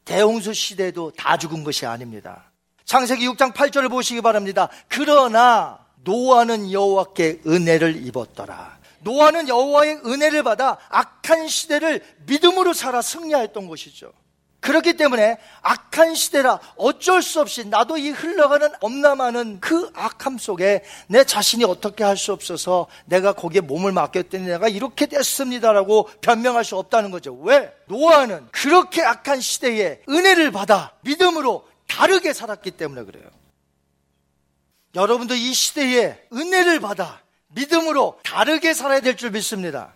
대홍수 0.04 0.54
시대도 0.54 1.10
다 1.16 1.36
죽은 1.36 1.64
것이 1.64 1.86
아닙니다. 1.86 2.52
창세기 2.84 3.28
6장 3.30 3.52
8절을 3.52 3.90
보시기 3.90 4.20
바랍니다. 4.20 4.68
그러나 4.86 5.80
노아는 6.04 6.70
여호와께 6.70 7.40
은혜를 7.46 8.06
입었더라. 8.06 8.77
노아는 9.00 9.48
여호와의 9.48 10.00
은혜를 10.04 10.42
받아 10.42 10.78
악한 10.88 11.48
시대를 11.48 12.02
믿음으로 12.26 12.72
살아 12.72 13.02
승리했던 13.02 13.68
것이죠. 13.68 14.12
그렇기 14.60 14.96
때문에 14.96 15.38
악한 15.62 16.16
시대라 16.16 16.58
어쩔 16.76 17.22
수 17.22 17.40
없이 17.40 17.64
나도 17.64 17.96
이 17.96 18.10
흘러가는 18.10 18.68
엄남하는 18.80 19.60
그 19.60 19.90
악함 19.94 20.36
속에 20.36 20.82
내 21.06 21.22
자신이 21.22 21.64
어떻게 21.64 22.02
할 22.02 22.16
수 22.16 22.32
없어서 22.32 22.88
내가 23.04 23.32
거기에 23.32 23.60
몸을 23.60 23.92
맡겼더니 23.92 24.44
내가 24.46 24.68
이렇게 24.68 25.06
됐습니다라고 25.06 26.10
변명할 26.20 26.64
수 26.64 26.76
없다는 26.76 27.12
거죠. 27.12 27.34
왜? 27.34 27.72
노아는 27.86 28.48
그렇게 28.50 29.02
악한 29.04 29.40
시대에 29.40 30.00
은혜를 30.08 30.50
받아 30.50 30.92
믿음으로 31.02 31.66
다르게 31.86 32.32
살았기 32.32 32.72
때문에 32.72 33.04
그래요. 33.04 33.30
여러분도 34.96 35.34
이 35.34 35.54
시대에 35.54 36.18
은혜를 36.32 36.80
받아 36.80 37.20
믿음으로 37.48 38.18
다르게 38.24 38.74
살아야 38.74 39.00
될 39.00 39.16
줄 39.16 39.30
믿습니다. 39.30 39.94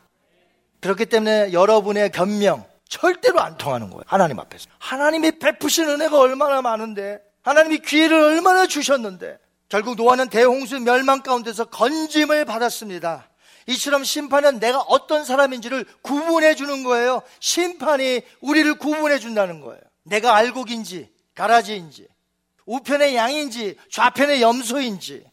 그렇기 0.81 1.07
때문에 1.07 1.53
여러분의 1.53 2.11
변명 2.11 2.65
절대로 2.89 3.41
안 3.41 3.57
통하는 3.57 3.89
거예요. 3.91 4.03
하나님 4.07 4.39
앞에서. 4.39 4.67
하나님이 4.79 5.39
베푸신 5.39 5.89
은혜가 5.89 6.19
얼마나 6.19 6.61
많은데, 6.61 7.21
하나님이 7.43 7.79
기회를 7.79 8.17
얼마나 8.21 8.67
주셨는데, 8.67 9.39
결국 9.69 9.95
노아는 9.97 10.29
대홍수 10.29 10.81
멸망 10.81 11.23
가운데서 11.23 11.67
건짐을 11.67 12.45
받았습니다. 12.45 13.29
이처럼 13.69 14.05
심판은 14.05 14.59
내가 14.59 14.81
어떤 14.81 15.25
사람인지를 15.25 15.87
구분해 16.03 16.55
주는 16.55 16.83
거예요. 16.83 17.23
심판이 17.41 18.21
우리를 18.41 18.75
구분해 18.75 19.19
준다는 19.19 19.61
거예요. 19.61 19.81
내가 20.03 20.35
알곡인지, 20.37 21.09
가라지인지, 21.35 22.09
우편의 22.67 23.17
양인지, 23.17 23.77
좌편의 23.91 24.43
염소인지, 24.43 25.25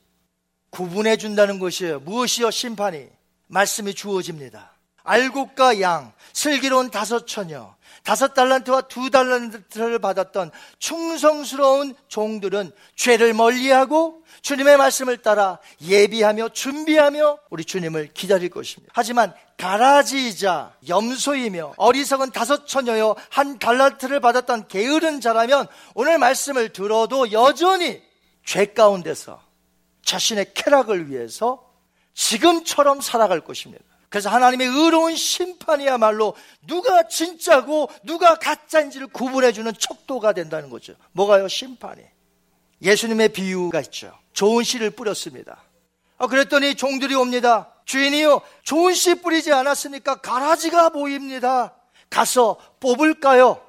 구분해 0.70 1.18
준다는 1.18 1.60
것이에요. 1.60 2.00
무엇이요? 2.02 2.52
심판이. 2.52 3.08
말씀이 3.48 3.94
주어집니다. 3.94 4.74
알곡과 5.04 5.82
양, 5.82 6.14
슬기로운 6.34 6.92
다섯 6.92 7.26
처녀, 7.26 7.76
다섯 8.04 8.34
달란트와 8.34 8.82
두 8.82 9.10
달란트를 9.10 10.00
받았던 10.00 10.52
충성스러운 10.78 11.96
종들은 12.08 12.72
죄를 12.96 13.34
멀리하고 13.34 14.24
주님의 14.42 14.78
말씀을 14.78 15.18
따라 15.18 15.58
예비하며 15.82 16.50
준비하며 16.50 17.40
우리 17.50 17.66
주님을 17.66 18.14
기다릴 18.14 18.50
것입니다. 18.50 18.92
하지만 18.96 19.34
가라지이자 19.58 20.76
염소이며 20.88 21.74
어리석은 21.78 22.32
다섯 22.32 22.68
처녀여 22.68 23.16
한 23.30 23.58
달란트를 23.58 24.20
받았던 24.20 24.68
게으른 24.68 25.22
자라면 25.22 25.68
오늘 25.96 26.18
말씀을 26.18 26.70
들어도 26.70 27.32
여전히 27.32 28.02
죄 28.46 28.66
가운데서 28.68 29.49
자신의 30.04 30.54
쾌락을 30.54 31.10
위해서 31.10 31.70
지금처럼 32.14 33.02
살아갈 33.02 33.42
것입니다. 33.42 33.84
그래서 34.10 34.30
하나님의 34.30 34.68
의로운 34.68 35.16
심판이야말로 35.16 36.36
누가 36.66 37.08
진짜고 37.08 37.90
누가 38.04 38.36
가짜인지를 38.36 39.08
구분해주는 39.08 39.72
척도가 39.78 40.34
된다는 40.34 40.70
거죠. 40.70 40.96
뭐가요? 41.12 41.48
심판이. 41.48 42.02
예수님의 42.82 43.30
비유가 43.30 43.82
있죠. 43.82 44.18
좋은 44.34 44.64
씨를 44.64 44.92
뿌렸습니다. 44.92 45.64
아, 46.18 46.28
그랬더니 46.28 46.76
종들이 46.76 47.14
옵니다. 47.14 47.74
주인이요, 47.86 48.42
좋은 48.64 48.94
씨 48.94 49.16
뿌리지 49.16 49.52
않았으니까 49.54 50.22
가라지가 50.22 50.90
보입니다. 50.90 51.76
가서 52.10 52.58
뽑을까요? 52.80 53.62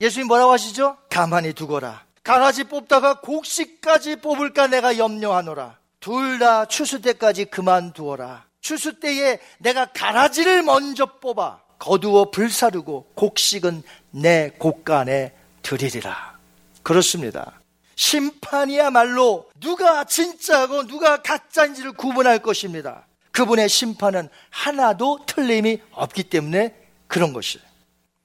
예수님 0.00 0.26
뭐라고 0.26 0.52
하시죠? 0.52 0.96
가만히 1.10 1.52
두거라. 1.52 2.04
가라지 2.22 2.64
뽑다가 2.64 3.20
곡식까지 3.20 4.16
뽑을까 4.16 4.68
내가 4.68 4.96
염려하노라. 4.98 5.78
둘 6.00 6.38
다 6.38 6.66
추수 6.66 7.00
때까지 7.00 7.46
그만두어라. 7.46 8.44
추수 8.60 8.98
때에 9.00 9.38
내가 9.58 9.86
가라지를 9.86 10.62
먼저 10.62 11.06
뽑아 11.20 11.60
거두어 11.78 12.30
불사르고 12.30 13.12
곡식은 13.14 13.82
내 14.10 14.50
곡간에 14.58 15.32
드리리라. 15.62 16.38
그렇습니다. 16.82 17.60
심판이야말로 17.96 19.48
누가 19.60 20.04
진짜고 20.04 20.86
누가 20.86 21.22
가짜인지를 21.22 21.92
구분할 21.92 22.38
것입니다. 22.40 23.06
그분의 23.32 23.68
심판은 23.68 24.28
하나도 24.50 25.20
틀림이 25.26 25.80
없기 25.92 26.24
때문에 26.24 26.74
그런 27.06 27.32
것이에요. 27.32 27.64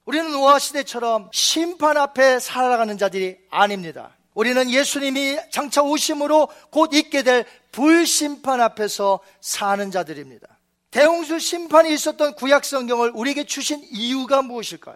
우리는 0.07 0.31
노아 0.31 0.57
시대처럼 0.57 1.29
심판 1.33 1.97
앞에 1.97 2.39
살아가는 2.39 2.97
자들이 2.97 3.37
아닙니다. 3.49 4.15
우리는 4.33 4.69
예수님이 4.69 5.37
장차 5.51 5.81
오심으로 5.83 6.47
곧 6.71 6.93
있게 6.93 7.23
될 7.23 7.45
불심판 7.73 8.61
앞에서 8.61 9.19
사는 9.41 9.91
자들입니다. 9.91 10.47
대홍수 10.91 11.39
심판이 11.39 11.93
있었던 11.93 12.35
구약 12.35 12.63
성경을 12.63 13.11
우리에게 13.15 13.43
주신 13.43 13.85
이유가 13.91 14.41
무엇일까요? 14.41 14.95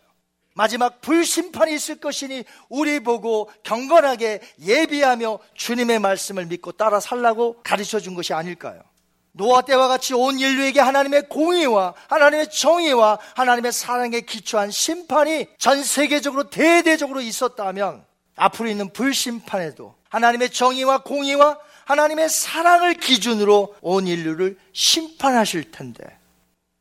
마지막 0.53 1.01
불심판이 1.01 1.74
있을 1.74 1.99
것이니 1.99 2.45
우리 2.70 3.01
보고 3.01 3.51
경건하게 3.64 4.39
예비하며 4.62 5.39
주님의 5.55 5.99
말씀을 5.99 6.45
믿고 6.45 6.72
따라 6.72 7.01
살라고 7.01 7.62
가르쳐 7.64 7.99
준 7.99 8.16
것이 8.16 8.34
아닐까요? 8.34 8.82
노아 9.34 9.62
때와 9.62 9.88
같이 9.88 10.14
온 10.14 10.40
인류에게 10.40 10.80
하나님의 10.80 11.30
공의와 11.30 11.94
하나님의 12.10 12.50
정의와 12.52 13.20
하나님의 13.36 13.72
사랑에 13.72 14.22
기초한 14.22 14.72
심판이 14.72 15.48
전 15.58 15.84
세계적으로 15.84 16.50
대대적으로 16.50 17.22
있었다면 17.22 18.06
앞으로 18.36 18.70
있는 18.70 18.92
불심판에도 18.92 19.96
하나님의 20.10 20.50
정의와 20.50 21.04
공의와 21.04 21.58
하나님의 21.86 22.30
사랑을 22.30 22.94
기준으로 22.94 23.76
온 23.82 24.08
인류를 24.08 24.58
심판하실 24.74 25.72
텐데 25.72 26.04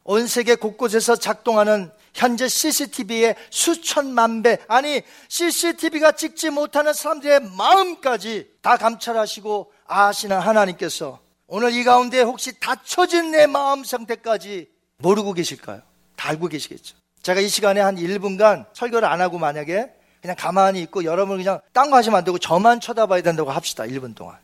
온 0.04 0.26
세계 0.26 0.56
곳곳에서 0.56 1.16
작동하는 1.16 1.92
현재 2.12 2.48
CCTV의 2.48 3.36
수천만 3.50 4.42
배, 4.42 4.58
아니, 4.66 5.02
CCTV가 5.28 6.12
찍지 6.12 6.50
못하는 6.50 6.92
사람들의 6.92 7.42
마음까지 7.56 8.50
다 8.62 8.76
감찰하시고 8.76 9.72
아시는 9.86 10.40
하나님께서 10.40 11.20
오늘 11.52 11.72
이 11.72 11.82
가운데 11.82 12.20
혹시 12.22 12.52
닫혀진 12.60 13.32
내 13.32 13.48
마음 13.48 13.82
상태까지 13.82 14.68
모르고 14.98 15.32
계실까요? 15.32 15.82
다 16.14 16.28
알고 16.28 16.46
계시겠죠. 16.46 16.96
제가 17.22 17.40
이 17.40 17.48
시간에 17.48 17.80
한 17.80 17.96
1분간 17.96 18.66
설교를 18.72 19.08
안 19.08 19.20
하고 19.20 19.36
만약에 19.36 19.90
그냥 20.22 20.36
가만히 20.38 20.80
있고 20.82 21.02
여러분 21.02 21.38
그냥 21.38 21.60
딴 21.72 21.90
거 21.90 21.96
하시면 21.96 22.18
안 22.18 22.24
되고 22.24 22.38
저만 22.38 22.78
쳐다봐야 22.80 23.22
된다고 23.22 23.50
합시다. 23.50 23.82
1분 23.82 24.14
동안. 24.14 24.38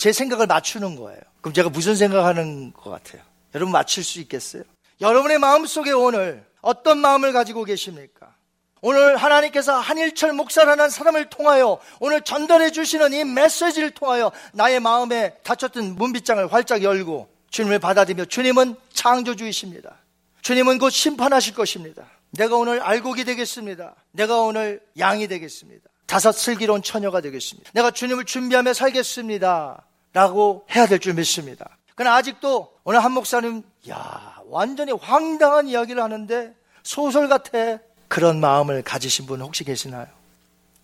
제 0.00 0.12
생각을 0.12 0.48
맞추는 0.48 0.96
거예요. 0.96 1.20
그럼 1.40 1.54
제가 1.54 1.68
무슨 1.68 1.94
생각하는 1.94 2.72
것 2.72 2.90
같아요? 2.90 3.22
여러분 3.54 3.70
맞출 3.70 4.02
수 4.02 4.18
있겠어요? 4.18 4.64
여러분의 5.00 5.38
마음속에 5.38 5.92
오늘 5.92 6.44
어떤 6.60 6.98
마음을 6.98 7.32
가지고 7.32 7.62
계십니까? 7.62 8.34
오늘 8.80 9.16
하나님께서 9.16 9.78
한일철 9.78 10.32
목사라는 10.32 10.90
사람을 10.90 11.30
통하여 11.30 11.78
오늘 12.00 12.22
전달해 12.22 12.70
주시는 12.70 13.12
이 13.12 13.24
메시지를 13.24 13.90
통하여 13.90 14.30
나의 14.52 14.80
마음에 14.80 15.34
닫혔던 15.42 15.96
문빗장을 15.96 16.52
활짝 16.52 16.82
열고 16.82 17.28
주님을 17.50 17.78
받아들이며 17.78 18.26
주님은 18.26 18.76
창조주이십니다. 18.92 19.96
주님은 20.42 20.78
곧 20.78 20.90
심판하실 20.90 21.54
것입니다. 21.54 22.04
내가 22.30 22.56
오늘 22.56 22.80
알곡이 22.80 23.24
되겠습니다. 23.24 23.94
내가 24.12 24.40
오늘 24.42 24.80
양이 24.98 25.26
되겠습니다. 25.28 25.88
다섯 26.06 26.32
슬기로운 26.32 26.82
처녀가 26.82 27.20
되겠습니다. 27.20 27.70
내가 27.74 27.90
주님을 27.90 28.24
준비하며 28.24 28.74
살겠습니다. 28.74 29.84
라고 30.12 30.64
해야 30.74 30.86
될 30.86 30.98
줄 31.00 31.14
믿습니다. 31.14 31.76
그러나 31.94 32.16
아직도 32.16 32.72
오늘 32.84 33.02
한 33.02 33.12
목사님, 33.12 33.62
야, 33.90 34.36
완전히 34.46 34.92
황당한 34.92 35.66
이야기를 35.68 36.02
하는데 36.02 36.54
소설 36.82 37.28
같아. 37.28 37.78
그런 38.08 38.40
마음을 38.40 38.82
가지신 38.82 39.26
분 39.26 39.40
혹시 39.40 39.64
계시나요? 39.64 40.06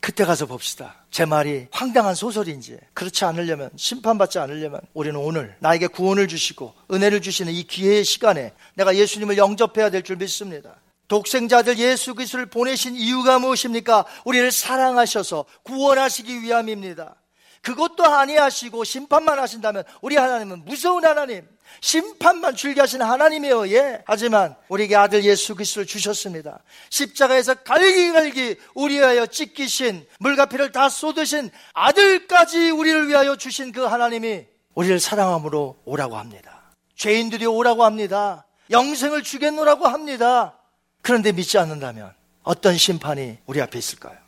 그때 0.00 0.26
가서 0.26 0.44
봅시다. 0.44 0.96
제 1.10 1.24
말이 1.24 1.66
황당한 1.70 2.14
소설인지 2.14 2.76
그렇지 2.92 3.24
않으려면 3.24 3.70
심판받지 3.76 4.38
않으려면 4.38 4.82
우리는 4.92 5.18
오늘 5.18 5.56
나에게 5.60 5.86
구원을 5.86 6.28
주시고 6.28 6.74
은혜를 6.92 7.22
주시는 7.22 7.52
이 7.52 7.62
기회의 7.64 8.04
시간에 8.04 8.52
내가 8.74 8.94
예수님을 8.94 9.38
영접해야 9.38 9.88
될 9.90 10.02
줄 10.02 10.16
믿습니다. 10.16 10.76
독생자들 11.08 11.78
예수 11.78 12.14
그리스도를 12.14 12.46
보내신 12.46 12.96
이유가 12.96 13.38
무엇입니까? 13.38 14.04
우리를 14.24 14.50
사랑하셔서 14.52 15.46
구원하시기 15.62 16.42
위함입니다. 16.42 17.14
그것도 17.62 18.04
아니하시고 18.04 18.84
심판만 18.84 19.38
하신다면 19.38 19.84
우리 20.02 20.16
하나님은 20.16 20.64
무서운 20.66 21.04
하나님, 21.04 21.46
심판만 21.80 22.54
줄게 22.54 22.80
하신 22.80 23.02
하나님이에요. 23.02 23.68
예. 23.72 24.02
하지만 24.06 24.56
우리에게 24.68 24.96
아들 24.96 25.24
예수 25.24 25.54
그리스도를 25.54 25.86
주셨습니다. 25.86 26.62
십자가에서 26.90 27.54
갈기갈기 27.54 28.56
우리 28.74 28.94
위하여 28.94 29.26
찢기신 29.26 30.06
물과 30.18 30.46
피를 30.46 30.72
다 30.72 30.88
쏟으신 30.88 31.50
아들까지 31.72 32.70
우리를 32.70 33.08
위하여 33.08 33.36
주신 33.36 33.72
그 33.72 33.82
하나님이 33.82 34.46
우리를 34.74 34.98
사랑함으로 34.98 35.82
오라고 35.84 36.16
합니다. 36.16 36.62
죄인들이 36.96 37.46
오라고 37.46 37.84
합니다. 37.84 38.46
영생을 38.70 39.22
주겠노라고 39.22 39.86
합니다. 39.86 40.58
그런데 41.02 41.32
믿지 41.32 41.58
않는다면 41.58 42.14
어떤 42.42 42.76
심판이 42.76 43.38
우리 43.46 43.60
앞에 43.60 43.78
있을까요? 43.78 44.23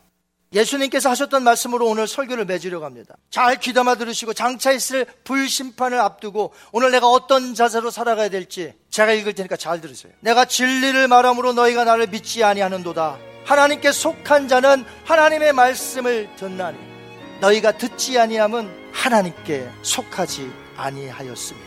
예수님께서 0.53 1.09
하셨던 1.09 1.43
말씀으로 1.43 1.87
오늘 1.87 2.07
설교를 2.07 2.45
맺으려고 2.45 2.85
합니다. 2.85 3.15
잘 3.29 3.59
귀담아 3.59 3.95
들으시고 3.95 4.33
장차 4.33 4.71
있을 4.71 5.05
불심판을 5.23 5.99
앞두고 5.99 6.53
오늘 6.71 6.91
내가 6.91 7.07
어떤 7.07 7.53
자세로 7.53 7.91
살아가야 7.91 8.29
될지 8.29 8.73
제가 8.89 9.11
읽을 9.13 9.33
테니까 9.33 9.57
잘 9.57 9.81
들으세요. 9.81 10.13
내가 10.21 10.45
진리를 10.45 11.07
말함으로 11.07 11.53
너희가 11.53 11.83
나를 11.83 12.07
믿지 12.07 12.43
아니하는도다. 12.43 13.17
하나님께 13.45 13.91
속한 13.91 14.47
자는 14.47 14.85
하나님의 15.05 15.53
말씀을 15.53 16.29
듣나니 16.37 16.77
너희가 17.39 17.73
듣지 17.73 18.17
아니함은 18.17 18.91
하나님께 18.93 19.69
속하지 19.83 20.51
아니하였습니다. 20.75 21.66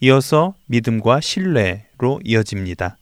이어서 0.00 0.54
믿음과 0.66 1.20
신뢰로 1.20 2.20
이어집니다. 2.22 2.98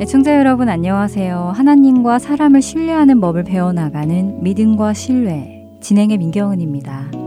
애청자 0.00 0.38
여러분 0.38 0.70
안녕하세요. 0.70 1.52
하나님과 1.54 2.18
사람을 2.18 2.62
신뢰하는 2.62 3.20
법을 3.20 3.44
배워나가는 3.44 4.42
믿음과 4.42 4.94
신뢰 4.94 5.66
진행의 5.80 6.16
민경은입니다. 6.16 7.23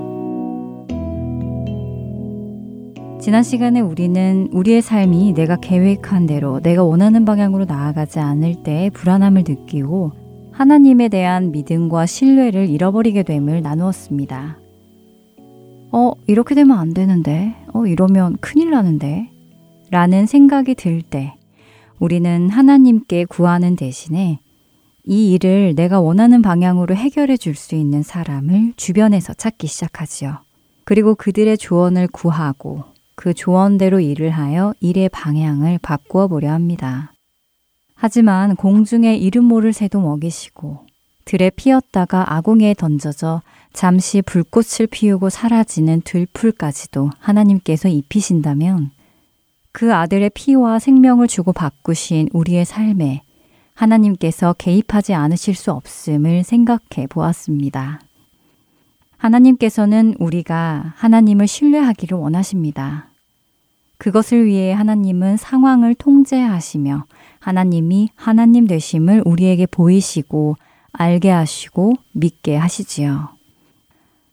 지난 3.27 3.43
시간에 3.43 3.81
우리는 3.81 4.47
우리의 4.53 4.81
삶이 4.81 5.33
내가 5.33 5.57
계획한 5.57 6.27
대로 6.27 6.61
내가 6.61 6.85
원하는 6.85 7.25
방향으로 7.25 7.65
나아가지 7.65 8.19
않을 8.19 8.63
때 8.63 8.89
불안함을 8.93 9.43
느끼고 9.45 10.13
하나님에 10.53 11.09
대한 11.09 11.51
믿음과 11.51 12.05
신뢰를 12.05 12.69
잃어버리게 12.69 13.23
됨을 13.23 13.61
나누었습니다. 13.63 14.57
어, 15.91 16.11
이렇게 16.27 16.55
되면 16.55 16.79
안 16.79 16.93
되는데, 16.93 17.53
어, 17.73 17.85
이러면 17.85 18.37
큰일 18.39 18.71
나는데, 18.71 19.29
라는 19.91 20.25
생각이 20.25 20.75
들 20.75 21.01
때 21.01 21.33
우리는 21.99 22.49
하나님께 22.49 23.25
구하는 23.25 23.75
대신에 23.75 24.39
이 25.03 25.33
일을 25.33 25.75
내가 25.75 25.99
원하는 25.99 26.41
방향으로 26.41 26.95
해결해 26.95 27.35
줄 27.35 27.55
수 27.55 27.75
있는 27.75 28.03
사람을 28.03 28.71
주변에서 28.77 29.33
찾기 29.33 29.67
시작하지요. 29.67 30.37
그리고 30.85 31.13
그들의 31.13 31.57
조언을 31.57 32.07
구하고 32.07 32.95
그 33.17 33.33
조언대로 33.33 33.99
일을 33.99 34.29
하여 34.29 34.75
일의 34.79 35.09
방향을 35.09 35.79
바꾸어 35.81 36.27
보려 36.27 36.51
합니다. 36.51 37.11
하지만 37.95 38.55
공중에 38.55 39.17
이름 39.17 39.45
모를 39.45 39.73
새도 39.73 39.99
먹이시고 39.99 40.85
들에 41.25 41.49
피었다가 41.49 42.35
아궁이에 42.35 42.75
던져져 42.75 43.41
잠시 43.73 44.21
불꽃을 44.21 44.87
피우고 44.91 45.31
사라지는 45.31 46.01
들풀까지도 46.05 47.09
하나님께서 47.17 47.89
입히신다면 47.89 48.91
그 49.71 49.95
아들의 49.95 50.29
피와 50.35 50.77
생명을 50.77 51.27
주고 51.27 51.53
바꾸신 51.53 52.29
우리의 52.33 52.65
삶에 52.65 53.23
하나님께서 53.73 54.53
개입하지 54.53 55.15
않으실 55.15 55.55
수 55.55 55.71
없음을 55.71 56.43
생각해 56.43 57.07
보았습니다. 57.09 57.99
하나님께서는 59.17 60.15
우리가 60.19 60.93
하나님을 60.95 61.47
신뢰하기를 61.47 62.17
원하십니다. 62.17 63.09
그것을 63.97 64.45
위해 64.45 64.73
하나님은 64.73 65.37
상황을 65.37 65.95
통제하시며 65.95 67.05
하나님이 67.39 68.09
하나님 68.15 68.67
되심을 68.67 69.23
우리에게 69.25 69.65
보이시고 69.65 70.55
알게 70.91 71.29
하시고 71.29 71.93
믿게 72.13 72.55
하시지요. 72.55 73.29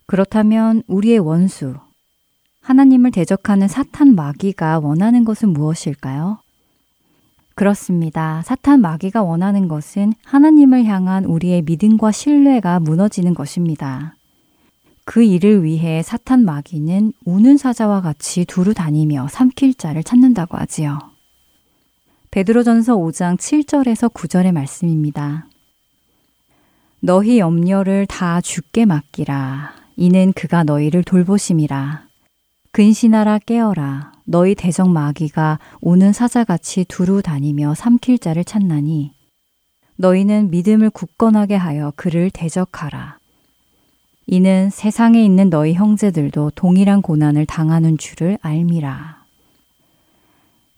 그렇다면 0.06 0.82
우리의 0.86 1.18
원수, 1.18 1.74
하나님을 2.60 3.10
대적하는 3.10 3.68
사탄 3.68 4.14
마귀가 4.14 4.80
원하는 4.80 5.24
것은 5.24 5.50
무엇일까요? 5.50 6.38
그렇습니다. 7.54 8.42
사탄 8.44 8.80
마귀가 8.80 9.22
원하는 9.22 9.68
것은 9.68 10.12
하나님을 10.24 10.84
향한 10.84 11.24
우리의 11.24 11.62
믿음과 11.62 12.10
신뢰가 12.10 12.80
무너지는 12.80 13.34
것입니다. 13.34 14.16
그 15.04 15.22
일을 15.22 15.64
위해 15.64 16.02
사탄 16.02 16.44
마귀는 16.44 17.12
우는 17.24 17.56
사자와 17.58 18.00
같이 18.00 18.44
두루 18.44 18.72
다니며 18.72 19.28
삼킬 19.28 19.74
자를 19.74 20.02
찾는다고 20.02 20.56
하지요. 20.56 20.98
베드로전서 22.30 22.96
5장 22.96 23.36
7절에서 23.36 24.12
9절의 24.12 24.52
말씀입니다. 24.52 25.46
너희 27.00 27.38
염려를 27.38 28.06
다 28.06 28.40
주께 28.40 28.86
맡기라. 28.86 29.74
이는 29.96 30.32
그가 30.32 30.64
너희를 30.64 31.04
돌보심이라. 31.04 32.08
근신하라 32.72 33.38
깨어라 33.40 34.12
너희 34.24 34.54
대적 34.54 34.88
마귀가 34.88 35.60
오는 35.80 36.12
사자같이 36.12 36.84
두루 36.86 37.22
다니며 37.22 37.74
삼킬 37.74 38.18
자를 38.18 38.42
찾나니 38.42 39.12
너희는 39.96 40.50
믿음을 40.50 40.90
굳건하게 40.90 41.54
하여 41.54 41.92
그를 41.94 42.30
대적하라. 42.30 43.18
이는 44.26 44.70
세상에 44.70 45.22
있는 45.22 45.50
너희 45.50 45.74
형제들도 45.74 46.52
동일한 46.54 47.02
고난을 47.02 47.46
당하는 47.46 47.98
줄을 47.98 48.38
알미라. 48.40 49.22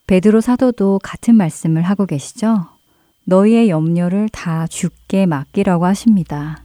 베드로 0.07 0.41
사도도 0.41 1.01
같은 1.03 1.35
말씀을 1.35 1.83
하고 1.83 2.07
계시죠? 2.07 2.67
너희의 3.25 3.71
염려를 3.71 4.29
다 4.29 4.67
죽게 4.67 5.27
맡기라고 5.27 5.85
하십니다. 5.85 6.63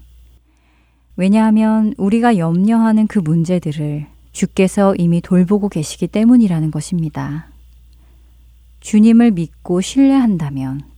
왜냐하면 1.17 1.93
우리가 1.97 2.37
염려하는 2.37 3.07
그 3.07 3.19
문제들을 3.19 4.07
주께서 4.31 4.95
이미 4.95 5.21
돌보고 5.21 5.69
계시기 5.69 6.07
때문이라는 6.07 6.71
것입니다. 6.71 7.47
주님을 8.79 9.31
믿고 9.31 9.81
신뢰한다면 9.81 10.90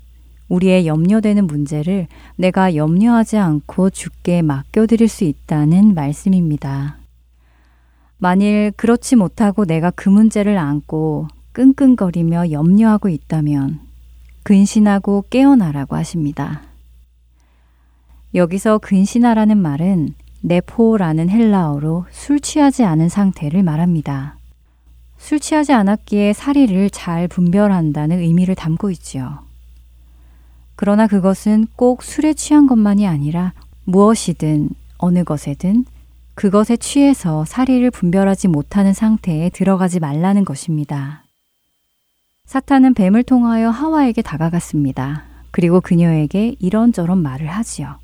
우리의 0.53 0.85
염려되는 0.85 1.47
문제를 1.47 2.07
내가 2.35 2.75
염려하지 2.75 3.37
않고 3.37 3.89
주께 3.89 4.43
맡겨드릴 4.43 5.07
수 5.07 5.23
있다는 5.23 5.95
말씀입니다. 5.95 6.97
만일 8.19 8.71
그렇지 8.77 9.15
못하고 9.15 9.65
내가 9.65 9.89
그 9.91 10.09
문제를 10.09 10.57
안고 10.57 11.27
끙끙거리며 11.53 12.51
염려하고 12.51 13.09
있다면 13.09 13.79
근신하고 14.43 15.25
깨어나라고 15.29 15.95
하십니다. 15.95 16.61
여기서 18.35 18.77
근신하라는 18.77 19.57
말은 19.57 20.13
네포라는 20.41 21.29
헬라어로 21.29 22.05
술 22.11 22.39
취하지 22.39 22.83
않은 22.83 23.09
상태를 23.09 23.63
말합니다. 23.63 24.37
술 25.17 25.39
취하지 25.39 25.73
않았기에 25.73 26.33
사리를 26.33 26.89
잘 26.91 27.27
분별한다는 27.27 28.19
의미를 28.19 28.55
담고 28.55 28.91
있지요. 28.91 29.42
그러나 30.75 31.07
그것은 31.07 31.67
꼭 31.75 32.03
술에 32.03 32.33
취한 32.33 32.67
것만이 32.67 33.07
아니라 33.07 33.53
무엇이든 33.85 34.69
어느 34.97 35.23
것에든 35.23 35.85
그것에 36.35 36.77
취해서 36.77 37.45
사리를 37.45 37.89
분별하지 37.91 38.47
못하는 38.47 38.93
상태에 38.93 39.49
들어가지 39.49 39.99
말라는 39.99 40.45
것입니다. 40.45 41.23
사탄은 42.45 42.93
뱀을 42.93 43.23
통하여 43.23 43.69
하와에게 43.69 44.21
다가갔습니다. 44.21 45.23
그리고 45.51 45.81
그녀에게 45.81 46.55
이런저런 46.59 47.19
말을 47.19 47.47
하지요. 47.47 47.97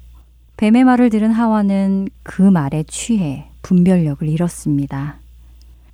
뱀의 0.57 0.83
말을 0.83 1.09
들은 1.09 1.31
하와는 1.31 2.09
그 2.23 2.41
말에 2.41 2.83
취해 2.83 3.49
분별력을 3.61 4.27
잃었습니다. 4.27 5.15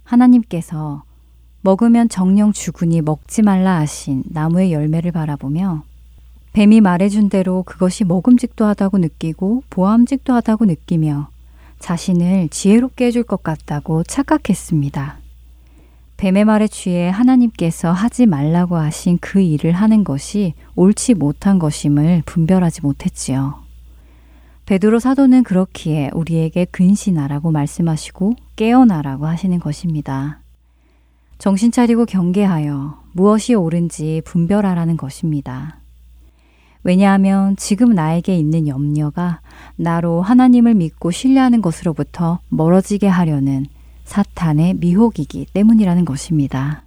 하나님께서 0.03 1.03
먹으면 1.61 2.09
정령 2.09 2.51
죽으니 2.51 3.01
먹지 3.01 3.41
말라 3.41 3.77
하신 3.79 4.23
나무의 4.27 4.71
열매를 4.71 5.11
바라보며 5.11 5.83
뱀이 6.55 6.79
말해준 6.79 7.27
대로 7.27 7.63
그것이 7.63 8.05
먹음직도 8.05 8.63
하다고 8.63 8.99
느끼고 8.99 9.63
보암직도 9.69 10.31
하다고 10.31 10.63
느끼며 10.63 11.27
자신을 11.79 12.47
지혜롭게 12.47 13.07
해줄 13.07 13.23
것 13.23 13.43
같다고 13.43 14.03
착각했습니다. 14.03 15.17
뱀의 16.15 16.45
말에 16.45 16.69
취해 16.69 17.09
하나님께서 17.09 17.91
하지 17.91 18.25
말라고 18.25 18.77
하신 18.77 19.17
그 19.19 19.41
일을 19.41 19.73
하는 19.73 20.05
것이 20.05 20.53
옳지 20.77 21.15
못한 21.15 21.59
것임을 21.59 22.23
분별하지 22.25 22.83
못했지요. 22.83 23.55
베드로 24.65 24.99
사도는 24.99 25.43
그렇기에 25.43 26.11
우리에게 26.13 26.63
근신하라고 26.71 27.51
말씀하시고 27.51 28.33
깨어나라고 28.55 29.25
하시는 29.25 29.59
것입니다. 29.59 30.39
정신 31.37 31.73
차리고 31.73 32.05
경계하여 32.05 33.03
무엇이 33.11 33.55
옳은지 33.55 34.21
분별하라는 34.23 34.95
것입니다. 34.95 35.81
왜냐하면 36.85 37.55
지금 37.55 37.95
나에게 37.95 38.37
있는 38.37 38.67
염려가 38.67 39.41
나로 39.75 40.21
하나님을 40.21 40.75
믿고 40.75 41.09
신뢰하는 41.09 41.63
것으로부터 41.63 42.39
멀어지게 42.49 43.07
하려는 43.07 43.65
사탄의 44.03 44.75
미혹이기 44.75 45.47
때문이라는 45.51 46.05
것입니다. 46.05 46.83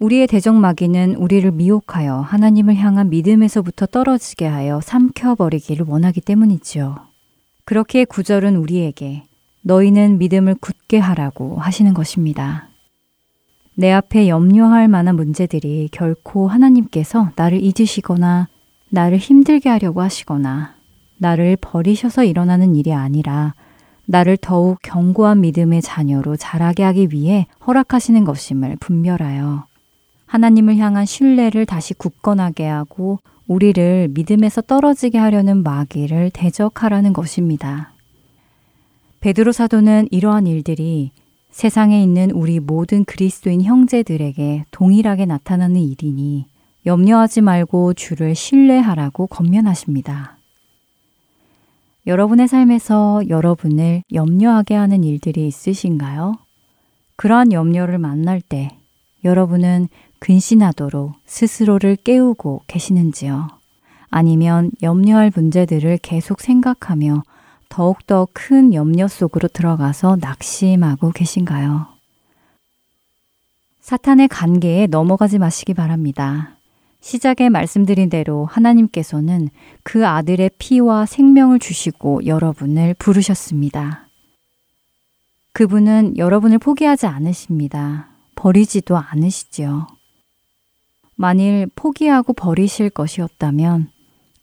우리의 0.00 0.26
대적마귀는 0.26 1.14
우리를 1.14 1.48
미혹하여 1.52 2.16
하나님을 2.16 2.74
향한 2.74 3.08
믿음에서부터 3.08 3.86
떨어지게 3.86 4.46
하여 4.46 4.80
삼켜버리기를 4.80 5.86
원하기 5.88 6.20
때문이지요. 6.22 6.96
그렇게 7.64 8.04
구절은 8.04 8.56
우리에게 8.56 9.22
너희는 9.62 10.18
믿음을 10.18 10.56
굳게 10.60 10.98
하라고 10.98 11.56
하시는 11.60 11.94
것입니다. 11.94 12.68
내 13.76 13.92
앞에 13.92 14.28
염려할 14.28 14.88
만한 14.88 15.14
문제들이 15.14 15.88
결코 15.92 16.48
하나님께서 16.48 17.30
나를 17.36 17.62
잊으시거나 17.62 18.48
나를 18.90 19.18
힘들게 19.18 19.68
하려고 19.68 20.00
하시거나 20.00 20.74
나를 21.18 21.56
버리셔서 21.60 22.24
일어나는 22.24 22.76
일이 22.76 22.92
아니라 22.92 23.54
나를 24.06 24.36
더욱 24.36 24.78
견고한 24.82 25.40
믿음의 25.40 25.82
자녀로 25.82 26.36
자라게 26.36 26.82
하기 26.84 27.08
위해 27.10 27.46
허락하시는 27.66 28.24
것임을 28.24 28.76
분별하여 28.78 29.66
하나님을 30.26 30.76
향한 30.76 31.06
신뢰를 31.06 31.66
다시 31.66 31.94
굳건하게 31.94 32.66
하고 32.66 33.18
우리를 33.48 34.08
믿음에서 34.12 34.60
떨어지게 34.60 35.18
하려는 35.18 35.62
마귀를 35.62 36.30
대적하라는 36.32 37.12
것입니다. 37.12 37.92
베드로 39.20 39.52
사도는 39.52 40.08
이러한 40.10 40.46
일들이 40.46 41.10
세상에 41.50 42.02
있는 42.02 42.30
우리 42.32 42.60
모든 42.60 43.04
그리스도인 43.04 43.62
형제들에게 43.62 44.66
동일하게 44.70 45.26
나타나는 45.26 45.80
일이니 45.80 46.46
염려하지 46.86 47.40
말고 47.40 47.94
주를 47.94 48.36
신뢰하라고 48.36 49.26
권면하십니다. 49.26 50.36
여러분의 52.06 52.46
삶에서 52.46 53.22
여러분을 53.28 54.04
염려하게 54.12 54.76
하는 54.76 55.02
일들이 55.02 55.48
있으신가요? 55.48 56.36
그러한 57.16 57.52
염려를 57.52 57.98
만날 57.98 58.40
때 58.40 58.70
여러분은 59.24 59.88
근신하도록 60.20 61.14
스스로를 61.26 61.96
깨우고 61.96 62.62
계시는지요? 62.68 63.48
아니면 64.08 64.70
염려할 64.82 65.32
문제들을 65.34 65.98
계속 65.98 66.40
생각하며 66.40 67.24
더욱더 67.68 68.28
큰 68.32 68.72
염려 68.72 69.08
속으로 69.08 69.48
들어가서 69.48 70.18
낙심하고 70.20 71.10
계신가요? 71.10 71.88
사탄의 73.80 74.28
관계에 74.28 74.86
넘어가지 74.86 75.38
마시기 75.38 75.74
바랍니다. 75.74 76.55
시작에 77.00 77.48
말씀드린 77.48 78.08
대로 78.08 78.46
하나님께서는 78.46 79.48
그 79.82 80.06
아들의 80.06 80.50
피와 80.58 81.06
생명을 81.06 81.58
주시고 81.58 82.26
여러분을 82.26 82.94
부르셨습니다. 82.98 84.08
그분은 85.52 86.18
여러분을 86.18 86.58
포기하지 86.58 87.06
않으십니다. 87.06 88.10
버리지도 88.34 88.96
않으시지요. 88.96 89.86
만일 91.14 91.66
포기하고 91.74 92.34
버리실 92.34 92.90
것이었다면 92.90 93.90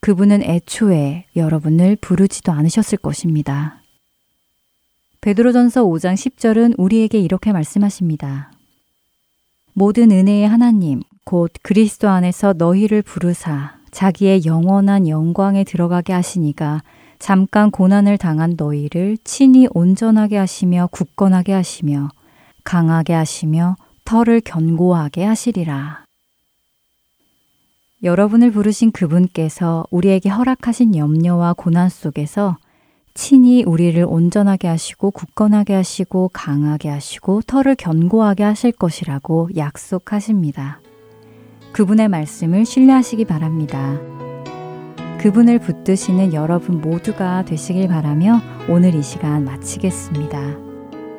그분은 0.00 0.42
애초에 0.42 1.26
여러분을 1.36 1.96
부르지도 1.96 2.52
않으셨을 2.52 2.98
것입니다. 2.98 3.80
베드로전서 5.20 5.84
5장 5.84 6.14
10절은 6.14 6.74
우리에게 6.76 7.18
이렇게 7.18 7.52
말씀하십니다. 7.52 8.52
모든 9.72 10.10
은혜의 10.10 10.46
하나님 10.46 11.00
곧 11.24 11.50
그리스도 11.62 12.08
안에서 12.08 12.52
너희를 12.56 13.02
부르사 13.02 13.78
자기의 13.90 14.44
영원한 14.44 15.08
영광에 15.08 15.64
들어가게 15.64 16.12
하시니가 16.12 16.82
잠깐 17.18 17.70
고난을 17.70 18.18
당한 18.18 18.54
너희를 18.56 19.16
친히 19.24 19.66
온전하게 19.72 20.36
하시며 20.36 20.88
굳건하게 20.90 21.52
하시며 21.52 22.10
강하게 22.64 23.14
하시며 23.14 23.76
털을 24.04 24.42
견고하게 24.42 25.24
하시리라. 25.24 26.04
여러분을 28.02 28.50
부르신 28.50 28.92
그분께서 28.92 29.86
우리에게 29.90 30.28
허락하신 30.28 30.94
염려와 30.94 31.54
고난 31.54 31.88
속에서 31.88 32.58
친히 33.14 33.62
우리를 33.62 34.04
온전하게 34.06 34.68
하시고 34.68 35.12
굳건하게 35.12 35.72
하시고 35.72 36.30
강하게 36.34 36.90
하시고 36.90 37.40
털을 37.46 37.76
견고하게 37.76 38.42
하실 38.42 38.72
것이라고 38.72 39.48
약속하십니다. 39.56 40.80
그분의 41.74 42.08
말씀을 42.08 42.64
신뢰하시기 42.64 43.24
바랍니다. 43.24 44.00
그분을 45.18 45.58
붙드시는 45.58 46.32
여러분 46.32 46.80
모두가 46.80 47.44
되시길 47.44 47.88
바라며 47.88 48.40
오늘 48.68 48.94
이 48.94 49.02
시간 49.02 49.44
마치겠습니다. 49.44 50.38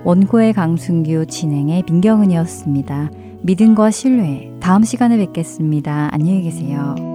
원고의 0.05 0.53
강순규 0.53 1.25
진행의 1.25 1.83
민경은이었습니다. 1.87 3.11
믿음과 3.41 3.91
신뢰. 3.91 4.51
다음 4.61 4.83
시간에 4.83 5.17
뵙겠습니다. 5.17 6.09
안녕히 6.13 6.43
계세요. 6.43 7.14